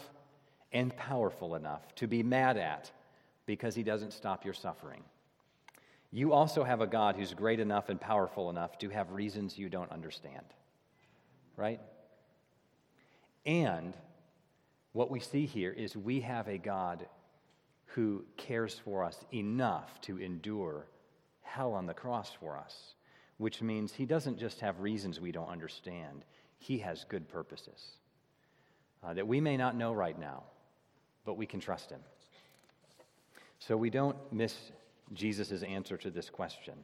and 0.72 0.94
powerful 0.96 1.54
enough 1.54 1.94
to 1.96 2.06
be 2.06 2.22
mad 2.22 2.56
at 2.56 2.90
because 3.46 3.74
he 3.74 3.82
doesn't 3.82 4.12
stop 4.12 4.44
your 4.44 4.54
suffering, 4.54 5.02
you 6.12 6.32
also 6.32 6.64
have 6.64 6.80
a 6.80 6.86
God 6.86 7.16
who's 7.16 7.34
great 7.34 7.60
enough 7.60 7.88
and 7.88 8.00
powerful 8.00 8.50
enough 8.50 8.78
to 8.78 8.88
have 8.88 9.12
reasons 9.12 9.58
you 9.58 9.68
don't 9.68 9.90
understand. 9.92 10.44
Right? 11.56 11.80
And 13.44 13.94
what 14.92 15.10
we 15.10 15.20
see 15.20 15.46
here 15.46 15.72
is 15.72 15.96
we 15.96 16.20
have 16.20 16.48
a 16.48 16.58
God 16.58 17.06
who 17.86 18.24
cares 18.36 18.78
for 18.78 19.04
us 19.04 19.24
enough 19.32 20.00
to 20.02 20.18
endure 20.18 20.86
hell 21.46 21.72
on 21.72 21.86
the 21.86 21.94
cross 21.94 22.30
for 22.38 22.56
us, 22.56 22.94
which 23.38 23.62
means 23.62 23.92
he 23.92 24.04
doesn't 24.04 24.38
just 24.38 24.60
have 24.60 24.80
reasons 24.80 25.20
we 25.20 25.32
don't 25.32 25.48
understand, 25.48 26.24
he 26.58 26.78
has 26.78 27.04
good 27.08 27.28
purposes 27.28 27.96
uh, 29.02 29.14
that 29.14 29.26
we 29.26 29.40
may 29.40 29.56
not 29.56 29.76
know 29.76 29.92
right 29.92 30.18
now, 30.18 30.42
but 31.24 31.36
we 31.36 31.46
can 31.46 31.60
trust 31.60 31.90
him. 31.90 32.00
So 33.58 33.76
we 33.76 33.90
don't 33.90 34.16
miss 34.32 34.54
Jesus' 35.12 35.62
answer 35.62 35.96
to 35.96 36.10
this 36.10 36.28
question. 36.28 36.74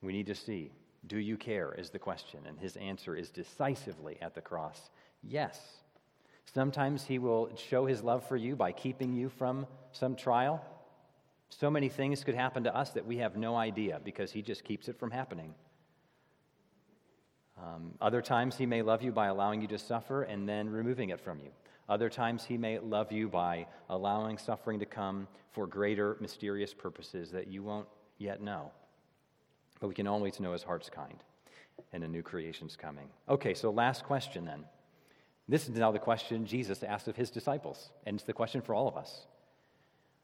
We 0.00 0.12
need 0.12 0.26
to 0.26 0.34
see 0.34 0.70
do 1.08 1.18
you 1.18 1.36
care? 1.36 1.74
is 1.76 1.90
the 1.90 1.98
question. 1.98 2.40
And 2.46 2.58
his 2.60 2.76
answer 2.76 3.16
is 3.16 3.28
decisively 3.28 4.18
at 4.22 4.36
the 4.36 4.40
cross 4.40 4.90
yes. 5.22 5.60
Sometimes 6.54 7.04
he 7.04 7.18
will 7.18 7.50
show 7.56 7.86
his 7.86 8.02
love 8.02 8.26
for 8.26 8.36
you 8.36 8.54
by 8.54 8.72
keeping 8.72 9.12
you 9.12 9.28
from 9.28 9.66
some 9.92 10.14
trial. 10.14 10.64
So 11.58 11.70
many 11.70 11.90
things 11.90 12.24
could 12.24 12.34
happen 12.34 12.64
to 12.64 12.74
us 12.74 12.90
that 12.90 13.06
we 13.06 13.18
have 13.18 13.36
no 13.36 13.56
idea 13.56 14.00
because 14.02 14.32
he 14.32 14.40
just 14.40 14.64
keeps 14.64 14.88
it 14.88 14.98
from 14.98 15.10
happening. 15.10 15.54
Um, 17.62 17.92
other 18.00 18.22
times, 18.22 18.56
he 18.56 18.64
may 18.64 18.80
love 18.80 19.02
you 19.02 19.12
by 19.12 19.26
allowing 19.26 19.60
you 19.60 19.68
to 19.68 19.78
suffer 19.78 20.22
and 20.22 20.48
then 20.48 20.70
removing 20.70 21.10
it 21.10 21.20
from 21.20 21.40
you. 21.40 21.50
Other 21.88 22.08
times, 22.08 22.44
he 22.44 22.56
may 22.56 22.78
love 22.78 23.12
you 23.12 23.28
by 23.28 23.66
allowing 23.90 24.38
suffering 24.38 24.78
to 24.78 24.86
come 24.86 25.28
for 25.52 25.66
greater 25.66 26.16
mysterious 26.20 26.72
purposes 26.72 27.30
that 27.32 27.48
you 27.48 27.62
won't 27.62 27.88
yet 28.16 28.40
know. 28.40 28.70
But 29.78 29.88
we 29.88 29.94
can 29.94 30.06
always 30.06 30.40
know 30.40 30.54
his 30.54 30.62
heart's 30.62 30.88
kind, 30.88 31.22
and 31.92 32.02
a 32.02 32.08
new 32.08 32.22
creation's 32.22 32.76
coming. 32.76 33.08
Okay, 33.28 33.52
so 33.52 33.70
last 33.70 34.04
question 34.04 34.46
then. 34.46 34.64
This 35.48 35.68
is 35.68 35.76
now 35.76 35.92
the 35.92 35.98
question 35.98 36.46
Jesus 36.46 36.82
asked 36.82 37.08
of 37.08 37.16
his 37.16 37.30
disciples, 37.30 37.90
and 38.06 38.16
it's 38.16 38.24
the 38.24 38.32
question 38.32 38.62
for 38.62 38.74
all 38.74 38.88
of 38.88 38.96
us. 38.96 39.26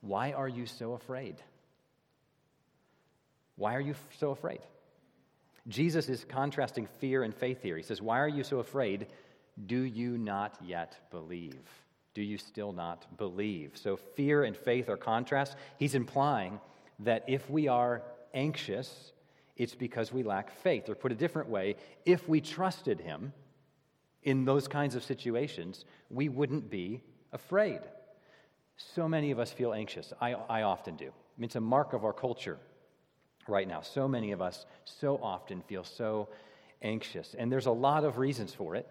Why 0.00 0.32
are 0.32 0.48
you 0.48 0.66
so 0.66 0.92
afraid? 0.92 1.37
Why 3.56 3.74
are 3.74 3.80
you 3.80 3.94
so 4.18 4.30
afraid? 4.30 4.61
Jesus 5.66 6.08
is 6.08 6.24
contrasting 6.24 6.87
fear 6.98 7.22
and 7.22 7.34
faith 7.34 7.62
here. 7.62 7.76
He 7.76 7.82
says, 7.82 8.00
Why 8.00 8.20
are 8.20 8.28
you 8.28 8.44
so 8.44 8.61
afraid? 8.61 9.08
Do 9.66 9.80
you 9.80 10.16
not 10.16 10.56
yet 10.64 10.96
believe? 11.11 11.68
Do 12.14 12.22
you 12.22 12.38
still 12.38 12.72
not 12.72 13.18
believe? 13.18 13.72
So, 13.74 13.96
fear 13.96 14.44
and 14.44 14.56
faith 14.56 14.88
are 14.88 14.96
contrast. 14.96 15.56
He's 15.76 15.94
implying 15.94 16.61
that 17.00 17.24
if 17.26 17.50
we 17.50 17.68
are 17.68 18.02
anxious, 18.32 19.12
it's 19.56 19.74
because 19.74 20.12
we 20.12 20.22
lack 20.22 20.50
faith. 20.50 20.88
Or 20.88 20.94
put 20.94 21.12
a 21.12 21.16
different 21.16 21.48
way, 21.48 21.76
if 22.06 22.28
we 22.28 22.40
trusted 22.40 23.00
Him, 23.00 23.32
in 24.22 24.44
those 24.44 24.68
kinds 24.68 24.94
of 24.94 25.04
situations, 25.04 25.84
we 26.11 26.28
wouldn't 26.28 26.70
be 26.70 27.02
afraid. 27.32 27.80
So 28.79 29.09
many 29.09 29.33
of 29.33 29.38
us 29.38 29.51
feel 29.51 29.73
anxious. 29.73 30.12
I, 30.21 30.35
I 30.35 30.62
often 30.62 30.97
do. 30.97 31.11
It's 31.41 31.57
a 31.57 31.61
mark 31.61 31.93
of 31.93 32.05
our 32.05 32.12
culture 32.12 32.59
right 33.49 33.67
now. 33.67 33.81
So 33.81 34.07
many 34.07 34.33
of 34.33 34.41
us 34.41 34.67
so 34.85 35.19
often 35.23 35.62
feel 35.62 35.83
so 35.85 36.29
anxious. 36.81 37.35
And 37.37 37.51
there's 37.51 37.67
a 37.67 37.73
lot 37.73 38.05
of 38.05 38.19
reasons 38.19 38.55
for 38.55 38.77
it. 38.77 38.87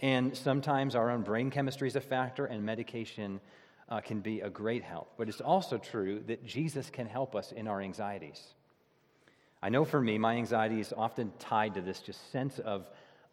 And 0.00 0.36
sometimes 0.36 0.94
our 0.94 1.10
own 1.10 1.22
brain 1.22 1.50
chemistry 1.50 1.88
is 1.88 1.96
a 1.96 2.00
factor, 2.00 2.46
and 2.46 2.64
medication 2.64 3.40
uh, 3.88 4.00
can 4.00 4.20
be 4.20 4.40
a 4.40 4.48
great 4.48 4.84
help. 4.84 5.12
But 5.18 5.28
it's 5.28 5.40
also 5.40 5.76
true 5.76 6.22
that 6.26 6.46
Jesus 6.46 6.88
can 6.88 7.06
help 7.06 7.34
us 7.34 7.52
in 7.52 7.66
our 7.66 7.80
anxieties. 7.80 8.42
I 9.60 9.70
know 9.70 9.84
for 9.84 10.00
me, 10.00 10.16
my 10.16 10.36
anxiety 10.36 10.80
is 10.80 10.94
often 10.96 11.32
tied 11.38 11.74
to 11.74 11.80
this 11.80 12.00
just 12.00 12.30
sense 12.30 12.60
of 12.60 12.86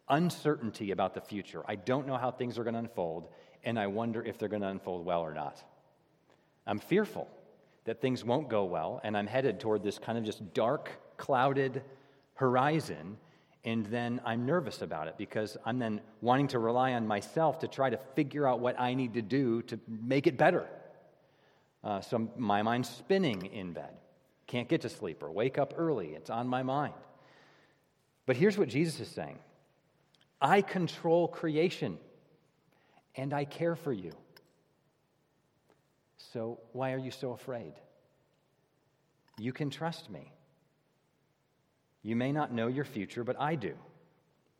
uncertainty 0.08 0.90
about 0.90 1.14
the 1.14 1.20
future. 1.20 1.62
I 1.66 1.76
don't 1.76 2.06
know 2.06 2.16
how 2.16 2.32
things 2.32 2.58
are 2.58 2.64
going 2.64 2.74
to 2.74 2.80
unfold, 2.80 3.28
and 3.64 3.78
I 3.78 3.86
wonder 3.86 4.22
if 4.22 4.36
they're 4.36 4.48
going 4.48 4.62
to 4.62 4.68
unfold 4.68 5.04
well 5.04 5.20
or 5.20 5.32
not. 5.32 5.62
I'm 6.66 6.78
fearful 6.78 7.28
that 7.84 8.00
things 8.00 8.24
won't 8.24 8.48
go 8.48 8.64
well, 8.64 9.00
and 9.04 9.16
I'm 9.16 9.26
headed 9.26 9.60
toward 9.60 9.82
this 9.82 9.98
kind 9.98 10.18
of 10.18 10.24
just 10.24 10.52
dark, 10.52 10.90
clouded 11.16 11.82
horizon, 12.34 13.16
and 13.64 13.86
then 13.86 14.20
I'm 14.24 14.46
nervous 14.46 14.82
about 14.82 15.08
it 15.08 15.16
because 15.16 15.56
I'm 15.64 15.78
then 15.78 16.00
wanting 16.20 16.48
to 16.48 16.58
rely 16.58 16.92
on 16.92 17.06
myself 17.06 17.60
to 17.60 17.68
try 17.68 17.90
to 17.90 17.96
figure 18.14 18.46
out 18.46 18.60
what 18.60 18.78
I 18.78 18.94
need 18.94 19.14
to 19.14 19.22
do 19.22 19.62
to 19.62 19.78
make 19.88 20.26
it 20.26 20.36
better. 20.36 20.66
Uh, 21.82 22.00
so 22.00 22.30
my 22.36 22.62
mind's 22.62 22.88
spinning 22.88 23.46
in 23.46 23.72
bed. 23.72 23.94
Can't 24.46 24.68
get 24.68 24.82
to 24.82 24.88
sleep 24.88 25.22
or 25.22 25.30
wake 25.30 25.58
up 25.58 25.74
early. 25.76 26.08
It's 26.14 26.30
on 26.30 26.46
my 26.46 26.62
mind. 26.62 26.94
But 28.26 28.36
here's 28.36 28.58
what 28.58 28.68
Jesus 28.68 29.00
is 29.00 29.08
saying 29.08 29.38
I 30.40 30.62
control 30.62 31.28
creation 31.28 31.98
and 33.16 33.32
I 33.32 33.44
care 33.44 33.76
for 33.76 33.92
you. 33.92 34.12
So 36.16 36.58
why 36.72 36.92
are 36.92 36.98
you 36.98 37.10
so 37.10 37.32
afraid? 37.32 37.74
You 39.38 39.52
can 39.52 39.70
trust 39.70 40.10
me. 40.10 40.32
You 42.02 42.16
may 42.16 42.32
not 42.32 42.52
know 42.52 42.68
your 42.68 42.84
future, 42.84 43.24
but 43.24 43.40
I 43.40 43.54
do, 43.54 43.74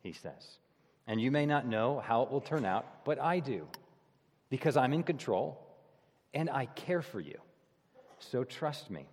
he 0.03 0.13
says. 0.13 0.57
And 1.07 1.21
you 1.21 1.31
may 1.31 1.45
not 1.45 1.65
know 1.65 1.99
how 1.99 2.23
it 2.23 2.31
will 2.31 2.41
turn 2.41 2.65
out, 2.65 3.05
but 3.05 3.19
I 3.19 3.39
do, 3.39 3.67
because 4.49 4.75
I'm 4.75 4.93
in 4.93 5.03
control 5.03 5.65
and 6.33 6.49
I 6.49 6.65
care 6.65 7.01
for 7.01 7.19
you. 7.19 7.39
So 8.19 8.43
trust 8.43 8.91
me. 8.91 9.07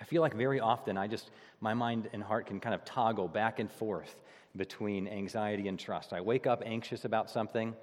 I 0.00 0.04
feel 0.04 0.22
like 0.22 0.34
very 0.34 0.58
often 0.58 0.96
I 0.96 1.06
just, 1.06 1.30
my 1.60 1.74
mind 1.74 2.08
and 2.12 2.22
heart 2.22 2.46
can 2.46 2.60
kind 2.60 2.74
of 2.74 2.84
toggle 2.84 3.28
back 3.28 3.60
and 3.60 3.70
forth 3.70 4.22
between 4.56 5.06
anxiety 5.06 5.68
and 5.68 5.78
trust. 5.78 6.12
I 6.12 6.20
wake 6.20 6.46
up 6.46 6.62
anxious 6.64 7.04
about 7.04 7.30
something. 7.30 7.74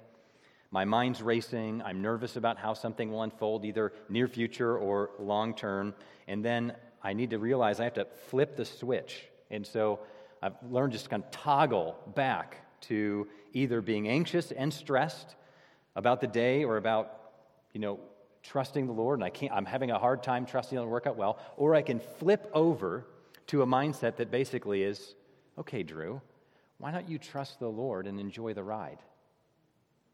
My 0.72 0.86
mind's 0.86 1.20
racing. 1.20 1.82
I'm 1.82 2.00
nervous 2.00 2.36
about 2.36 2.56
how 2.56 2.72
something 2.72 3.12
will 3.12 3.22
unfold, 3.22 3.66
either 3.66 3.92
near 4.08 4.26
future 4.26 4.76
or 4.76 5.10
long 5.18 5.54
term. 5.54 5.94
And 6.26 6.42
then 6.42 6.74
I 7.02 7.12
need 7.12 7.30
to 7.30 7.38
realize 7.38 7.78
I 7.78 7.84
have 7.84 7.94
to 7.94 8.06
flip 8.30 8.56
the 8.56 8.64
switch. 8.64 9.22
And 9.50 9.66
so 9.66 10.00
I've 10.40 10.54
learned 10.70 10.92
just 10.92 11.04
to 11.04 11.10
kind 11.10 11.22
of 11.22 11.30
toggle 11.30 11.98
back 12.14 12.56
to 12.82 13.28
either 13.52 13.82
being 13.82 14.08
anxious 14.08 14.50
and 14.50 14.72
stressed 14.72 15.36
about 15.94 16.22
the 16.22 16.26
day 16.26 16.64
or 16.64 16.78
about, 16.78 17.20
you 17.74 17.80
know, 17.80 18.00
trusting 18.42 18.86
the 18.86 18.92
Lord 18.92 19.18
and 19.18 19.24
I 19.24 19.30
can't, 19.30 19.52
I'm 19.52 19.66
having 19.66 19.90
a 19.90 19.98
hard 19.98 20.22
time 20.22 20.46
trusting 20.46 20.76
it'll 20.76 20.88
work 20.88 21.06
out 21.06 21.16
well, 21.16 21.38
or 21.58 21.74
I 21.74 21.82
can 21.82 22.00
flip 22.00 22.50
over 22.54 23.06
to 23.48 23.60
a 23.60 23.66
mindset 23.66 24.16
that 24.16 24.30
basically 24.30 24.82
is, 24.82 25.14
okay, 25.58 25.82
Drew, 25.82 26.22
why 26.78 26.90
don't 26.90 27.08
you 27.08 27.18
trust 27.18 27.60
the 27.60 27.68
Lord 27.68 28.06
and 28.06 28.18
enjoy 28.18 28.54
the 28.54 28.64
ride? 28.64 28.98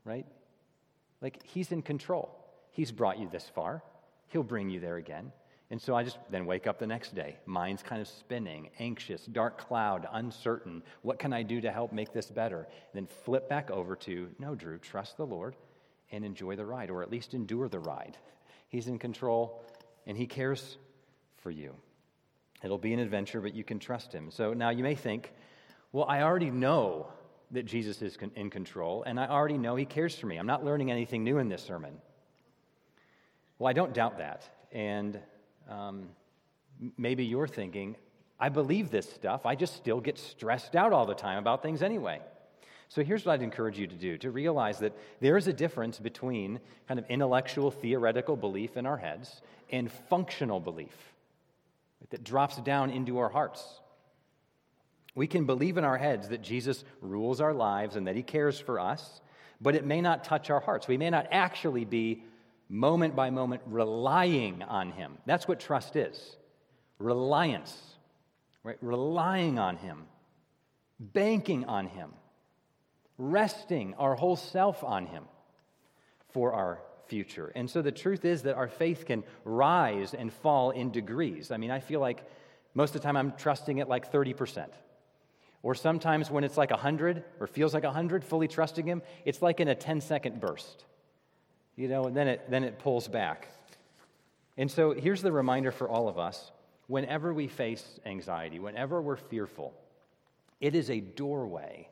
Right? 0.04 0.26
Like, 1.20 1.42
He's 1.44 1.72
in 1.72 1.82
control. 1.82 2.34
He's 2.70 2.92
brought 2.92 3.18
you 3.18 3.28
this 3.28 3.50
far, 3.54 3.82
He'll 4.28 4.42
bring 4.42 4.70
you 4.70 4.80
there 4.80 4.96
again. 4.96 5.32
And 5.70 5.80
so 5.80 5.94
I 5.94 6.02
just 6.02 6.18
then 6.30 6.46
wake 6.46 6.66
up 6.66 6.78
the 6.78 6.86
next 6.86 7.14
day, 7.14 7.36
mind's 7.44 7.82
kind 7.82 8.00
of 8.00 8.08
spinning, 8.08 8.70
anxious, 8.78 9.26
dark 9.26 9.58
cloud, 9.58 10.08
uncertain. 10.12 10.82
What 11.02 11.18
can 11.18 11.34
I 11.34 11.42
do 11.42 11.60
to 11.60 11.70
help 11.70 11.92
make 11.92 12.12
this 12.12 12.30
better? 12.30 12.60
And 12.60 12.94
then 12.94 13.06
flip 13.24 13.50
back 13.50 13.70
over 13.70 13.94
to, 13.96 14.28
no, 14.38 14.54
Drew, 14.54 14.78
trust 14.78 15.18
the 15.18 15.26
Lord 15.26 15.56
and 16.10 16.24
enjoy 16.24 16.56
the 16.56 16.64
ride, 16.64 16.90
or 16.90 17.02
at 17.02 17.10
least 17.10 17.34
endure 17.34 17.68
the 17.68 17.80
ride. 17.80 18.16
He's 18.68 18.86
in 18.86 18.98
control 18.98 19.62
and 20.06 20.16
He 20.16 20.26
cares 20.26 20.78
for 21.42 21.50
you. 21.50 21.74
It'll 22.62 22.78
be 22.78 22.94
an 22.94 22.98
adventure, 22.98 23.42
but 23.42 23.54
you 23.54 23.62
can 23.62 23.78
trust 23.78 24.12
Him. 24.12 24.30
So 24.30 24.54
now 24.54 24.70
you 24.70 24.82
may 24.82 24.94
think, 24.94 25.32
well, 25.92 26.06
I 26.08 26.22
already 26.22 26.50
know 26.50 27.08
that 27.50 27.64
Jesus 27.64 28.02
is 28.02 28.16
in 28.36 28.50
control, 28.50 29.02
and 29.04 29.18
I 29.18 29.26
already 29.26 29.58
know 29.58 29.76
He 29.76 29.84
cares 29.84 30.14
for 30.14 30.26
me. 30.26 30.36
I'm 30.36 30.46
not 30.46 30.64
learning 30.64 30.90
anything 30.90 31.24
new 31.24 31.38
in 31.38 31.48
this 31.48 31.62
sermon. 31.62 31.94
Well, 33.58 33.68
I 33.68 33.72
don't 33.72 33.94
doubt 33.94 34.18
that. 34.18 34.44
And 34.70 35.18
um, 35.68 36.08
maybe 36.96 37.24
you're 37.24 37.48
thinking, 37.48 37.96
I 38.38 38.48
believe 38.50 38.90
this 38.90 39.08
stuff, 39.10 39.46
I 39.46 39.54
just 39.54 39.76
still 39.76 40.00
get 40.00 40.18
stressed 40.18 40.76
out 40.76 40.92
all 40.92 41.06
the 41.06 41.14
time 41.14 41.38
about 41.38 41.62
things 41.62 41.82
anyway. 41.82 42.20
So 42.88 43.04
here's 43.04 43.26
what 43.26 43.32
I'd 43.34 43.42
encourage 43.42 43.78
you 43.78 43.86
to 43.86 43.94
do 43.94 44.16
to 44.18 44.30
realize 44.30 44.78
that 44.78 44.96
there 45.20 45.36
is 45.36 45.46
a 45.46 45.52
difference 45.52 45.98
between 45.98 46.60
kind 46.86 46.98
of 46.98 47.04
intellectual, 47.10 47.70
theoretical 47.70 48.36
belief 48.36 48.76
in 48.76 48.86
our 48.86 48.96
heads 48.96 49.42
and 49.70 49.90
functional 50.08 50.60
belief 50.60 50.96
that 52.10 52.24
drops 52.24 52.56
down 52.58 52.90
into 52.90 53.18
our 53.18 53.28
hearts. 53.28 53.80
We 55.18 55.26
can 55.26 55.44
believe 55.44 55.76
in 55.76 55.84
our 55.84 55.98
heads 55.98 56.28
that 56.28 56.42
Jesus 56.42 56.84
rules 57.00 57.40
our 57.40 57.52
lives 57.52 57.96
and 57.96 58.06
that 58.06 58.16
he 58.16 58.22
cares 58.22 58.58
for 58.58 58.80
us, 58.80 59.20
but 59.60 59.74
it 59.74 59.84
may 59.84 60.00
not 60.00 60.24
touch 60.24 60.48
our 60.48 60.60
hearts. 60.60 60.88
We 60.88 60.96
may 60.96 61.10
not 61.10 61.28
actually 61.30 61.84
be 61.84 62.22
moment 62.70 63.14
by 63.14 63.30
moment 63.30 63.62
relying 63.66 64.62
on 64.62 64.92
him. 64.92 65.18
That's 65.26 65.46
what 65.46 65.60
trust 65.60 65.96
is 65.96 66.36
reliance, 66.98 67.76
right? 68.62 68.78
Relying 68.80 69.58
on 69.58 69.76
him, 69.76 70.04
banking 70.98 71.66
on 71.66 71.86
him 71.86 72.10
resting 73.18 73.94
our 73.98 74.14
whole 74.14 74.36
self 74.36 74.82
on 74.84 75.06
Him 75.06 75.24
for 76.32 76.52
our 76.52 76.80
future. 77.06 77.52
And 77.54 77.68
so 77.68 77.82
the 77.82 77.92
truth 77.92 78.24
is 78.24 78.42
that 78.42 78.54
our 78.54 78.68
faith 78.68 79.04
can 79.06 79.24
rise 79.44 80.14
and 80.14 80.32
fall 80.32 80.70
in 80.70 80.90
degrees. 80.90 81.50
I 81.50 81.56
mean, 81.56 81.70
I 81.70 81.80
feel 81.80 82.00
like 82.00 82.22
most 82.74 82.94
of 82.94 83.00
the 83.00 83.06
time 83.06 83.16
I'm 83.16 83.32
trusting 83.32 83.78
it 83.78 83.88
like 83.88 84.12
30%. 84.12 84.68
Or 85.68 85.74
sometimes 85.74 86.30
when 86.30 86.44
it's 86.44 86.56
like 86.56 86.70
100 86.70 87.22
or 87.40 87.46
feels 87.46 87.74
like 87.74 87.84
100, 87.84 88.24
fully 88.24 88.48
trusting 88.48 88.86
Him, 88.86 89.02
it's 89.26 89.42
like 89.42 89.60
in 89.60 89.68
a 89.68 89.74
10 89.74 90.00
second 90.00 90.40
burst. 90.40 90.86
You 91.76 91.88
know, 91.88 92.04
and 92.04 92.16
then 92.16 92.26
it, 92.26 92.50
then 92.50 92.64
it 92.64 92.78
pulls 92.78 93.06
back. 93.06 93.48
And 94.56 94.70
so 94.70 94.92
here's 94.92 95.20
the 95.20 95.30
reminder 95.30 95.70
for 95.70 95.86
all 95.86 96.08
of 96.08 96.18
us 96.18 96.52
whenever 96.86 97.34
we 97.34 97.48
face 97.48 98.00
anxiety, 98.06 98.58
whenever 98.58 99.02
we're 99.02 99.18
fearful, 99.18 99.74
it 100.58 100.74
is 100.74 100.88
a 100.88 101.00
doorway 101.00 101.90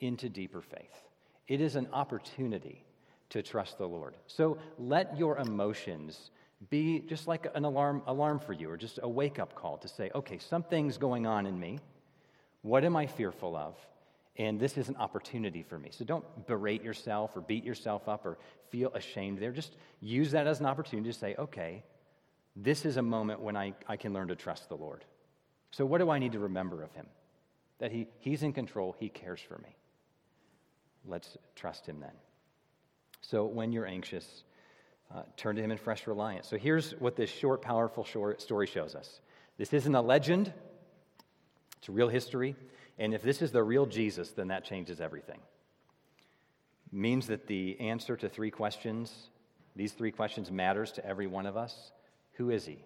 into 0.00 0.28
deeper 0.28 0.60
faith. 0.60 1.02
It 1.46 1.62
is 1.62 1.76
an 1.76 1.88
opportunity 1.94 2.84
to 3.30 3.42
trust 3.42 3.78
the 3.78 3.88
Lord. 3.88 4.16
So 4.26 4.58
let 4.78 5.16
your 5.16 5.38
emotions 5.38 6.30
be 6.68 7.00
just 7.00 7.26
like 7.26 7.46
an 7.54 7.64
alarm, 7.64 8.02
alarm 8.06 8.38
for 8.38 8.52
you, 8.52 8.68
or 8.68 8.76
just 8.76 8.98
a 9.02 9.08
wake 9.08 9.38
up 9.38 9.54
call 9.54 9.78
to 9.78 9.88
say, 9.88 10.10
okay, 10.14 10.36
something's 10.36 10.98
going 10.98 11.26
on 11.26 11.46
in 11.46 11.58
me. 11.58 11.78
What 12.68 12.84
am 12.84 12.96
I 12.96 13.06
fearful 13.06 13.56
of? 13.56 13.74
And 14.36 14.60
this 14.60 14.76
is 14.76 14.88
an 14.88 14.96
opportunity 14.96 15.62
for 15.62 15.78
me. 15.78 15.88
So 15.90 16.04
don't 16.04 16.24
berate 16.46 16.82
yourself 16.82 17.34
or 17.34 17.40
beat 17.40 17.64
yourself 17.64 18.08
up 18.08 18.26
or 18.26 18.36
feel 18.68 18.92
ashamed 18.94 19.38
there. 19.38 19.52
Just 19.52 19.74
use 20.00 20.32
that 20.32 20.46
as 20.46 20.60
an 20.60 20.66
opportunity 20.66 21.10
to 21.10 21.18
say, 21.18 21.34
okay, 21.38 21.82
this 22.54 22.84
is 22.84 22.98
a 22.98 23.02
moment 23.02 23.40
when 23.40 23.56
I, 23.56 23.72
I 23.88 23.96
can 23.96 24.12
learn 24.12 24.28
to 24.28 24.36
trust 24.36 24.68
the 24.68 24.76
Lord. 24.76 25.04
So, 25.70 25.86
what 25.86 25.98
do 25.98 26.10
I 26.10 26.18
need 26.18 26.32
to 26.32 26.40
remember 26.40 26.82
of 26.82 26.92
Him? 26.92 27.06
That 27.78 27.90
he, 27.90 28.06
He's 28.18 28.42
in 28.42 28.52
control, 28.52 28.94
He 28.98 29.08
cares 29.08 29.40
for 29.40 29.58
me. 29.58 29.74
Let's 31.06 31.38
trust 31.56 31.86
him 31.86 32.00
then. 32.00 32.12
So 33.22 33.46
when 33.46 33.72
you're 33.72 33.86
anxious, 33.86 34.44
uh, 35.14 35.22
turn 35.36 35.56
to 35.56 35.62
him 35.62 35.70
in 35.70 35.78
fresh 35.78 36.06
reliance. 36.06 36.46
So 36.48 36.58
here's 36.58 36.92
what 36.92 37.16
this 37.16 37.30
short, 37.30 37.62
powerful 37.62 38.04
short 38.04 38.42
story 38.42 38.66
shows 38.66 38.94
us 38.94 39.20
this 39.56 39.72
isn't 39.72 39.94
a 39.94 40.02
legend, 40.02 40.52
it's 41.78 41.88
real 41.88 42.08
history. 42.08 42.56
And 42.98 43.14
if 43.14 43.22
this 43.22 43.42
is 43.42 43.52
the 43.52 43.62
real 43.62 43.86
Jesus, 43.86 44.30
then 44.30 44.48
that 44.48 44.64
changes 44.64 45.00
everything. 45.00 45.40
It 46.86 46.92
means 46.92 47.26
that 47.28 47.46
the 47.46 47.78
answer 47.80 48.16
to 48.16 48.28
three 48.28 48.50
questions, 48.50 49.30
these 49.76 49.92
three 49.92 50.10
questions, 50.10 50.50
matters 50.50 50.92
to 50.92 51.06
every 51.06 51.26
one 51.26 51.46
of 51.46 51.56
us. 51.56 51.92
Who 52.34 52.50
is 52.50 52.66
he? 52.66 52.84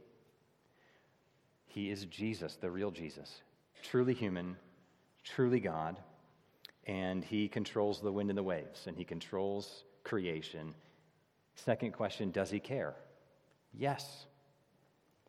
He 1.67 1.91
is 1.91 2.05
Jesus, 2.07 2.57
the 2.57 2.71
real 2.71 2.91
Jesus, 2.91 3.41
truly 3.83 4.13
human, 4.13 4.57
truly 5.25 5.61
God 5.61 5.97
and 6.87 7.25
he 7.25 7.49
controls 7.49 8.01
the 8.01 8.13
wind 8.13 8.31
and 8.31 8.37
the 8.37 8.43
waves, 8.43 8.87
and 8.87 8.97
he 8.97 9.05
controls 9.05 9.85
creation. 10.05 10.75
Second 11.55 11.93
question 11.93 12.31
Does 12.31 12.51
he 12.51 12.61
care? 12.61 12.95
Yes. 13.73 14.27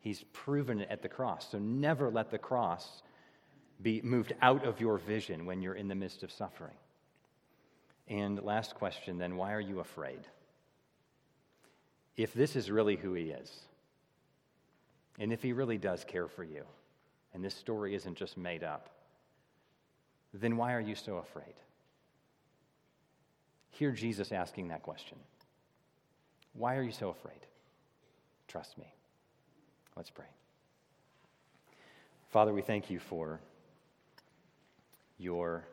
He's 0.00 0.24
proven 0.34 0.80
it 0.82 0.88
at 0.90 1.00
the 1.00 1.08
cross. 1.08 1.50
So 1.50 1.58
never 1.58 2.10
let 2.10 2.30
the 2.30 2.38
cross 2.38 3.02
be 3.84 4.00
moved 4.02 4.34
out 4.42 4.66
of 4.66 4.80
your 4.80 4.98
vision 4.98 5.46
when 5.46 5.62
you're 5.62 5.74
in 5.74 5.86
the 5.86 5.94
midst 5.94 6.24
of 6.24 6.32
suffering. 6.32 6.74
And 8.08 8.42
last 8.42 8.74
question 8.74 9.18
then, 9.18 9.36
why 9.36 9.52
are 9.52 9.60
you 9.60 9.78
afraid? 9.78 10.20
If 12.16 12.34
this 12.34 12.56
is 12.56 12.70
really 12.70 12.96
who 12.96 13.12
he 13.12 13.24
is, 13.26 13.60
and 15.18 15.32
if 15.32 15.42
he 15.42 15.52
really 15.52 15.78
does 15.78 16.02
care 16.02 16.26
for 16.26 16.42
you, 16.42 16.64
and 17.32 17.44
this 17.44 17.54
story 17.54 17.94
isn't 17.94 18.16
just 18.16 18.36
made 18.36 18.64
up, 18.64 18.88
then 20.32 20.56
why 20.56 20.72
are 20.72 20.80
you 20.80 20.94
so 20.94 21.18
afraid? 21.18 21.54
Hear 23.70 23.92
Jesus 23.92 24.32
asking 24.32 24.68
that 24.68 24.82
question. 24.82 25.18
Why 26.54 26.76
are 26.76 26.82
you 26.82 26.92
so 26.92 27.10
afraid? 27.10 27.46
Trust 28.48 28.78
me. 28.78 28.92
Let's 29.96 30.10
pray. 30.10 30.26
Father, 32.30 32.52
we 32.52 32.62
thank 32.62 32.90
you 32.90 32.98
for 32.98 33.40
your 35.18 35.66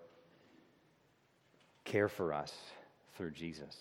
care 1.83 2.07
for 2.07 2.33
us 2.33 2.53
through 3.15 3.31
Jesus. 3.31 3.75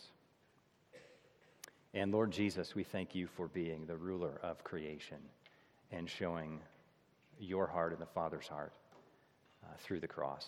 And 1.93 2.13
Lord 2.13 2.31
Jesus, 2.31 2.75
we 2.75 2.85
thank 2.85 3.15
you 3.15 3.27
for 3.27 3.49
being 3.49 3.87
the 3.87 3.97
ruler 3.97 4.39
of 4.43 4.63
creation 4.63 5.19
and 5.91 6.09
showing 6.09 6.61
your 7.39 7.67
heart 7.67 7.93
and 7.93 8.01
the 8.01 8.07
Father's 8.07 8.47
heart 8.47 8.73
uh, 9.65 9.77
through 9.79 10.01
the 10.01 10.09
cross. 10.09 10.47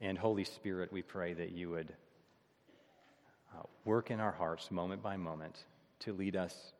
And 0.00 0.16
Holy 0.16 0.44
Spirit, 0.44 0.90
we 0.92 1.02
pray 1.02 1.34
that 1.34 1.52
you 1.52 1.68
would 1.70 1.92
uh, 3.54 3.62
work 3.84 4.10
in 4.10 4.20
our 4.20 4.32
hearts 4.32 4.70
moment 4.70 5.02
by 5.02 5.16
moment 5.16 5.64
to 6.00 6.14
lead 6.14 6.34
us 6.34 6.72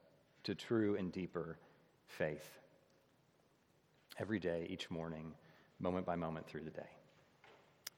to 0.45 0.55
true 0.55 0.97
and 0.97 1.13
deeper 1.13 1.59
faith 2.07 2.49
every 4.19 4.39
day, 4.39 4.67
each 4.71 4.91
morning, 4.91 5.33
moment 5.81 6.07
by 6.07 6.17
moment 6.17 6.47
through 6.47 6.63
the 6.63 6.71
day. 6.71 6.91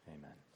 Amen. 0.08 0.51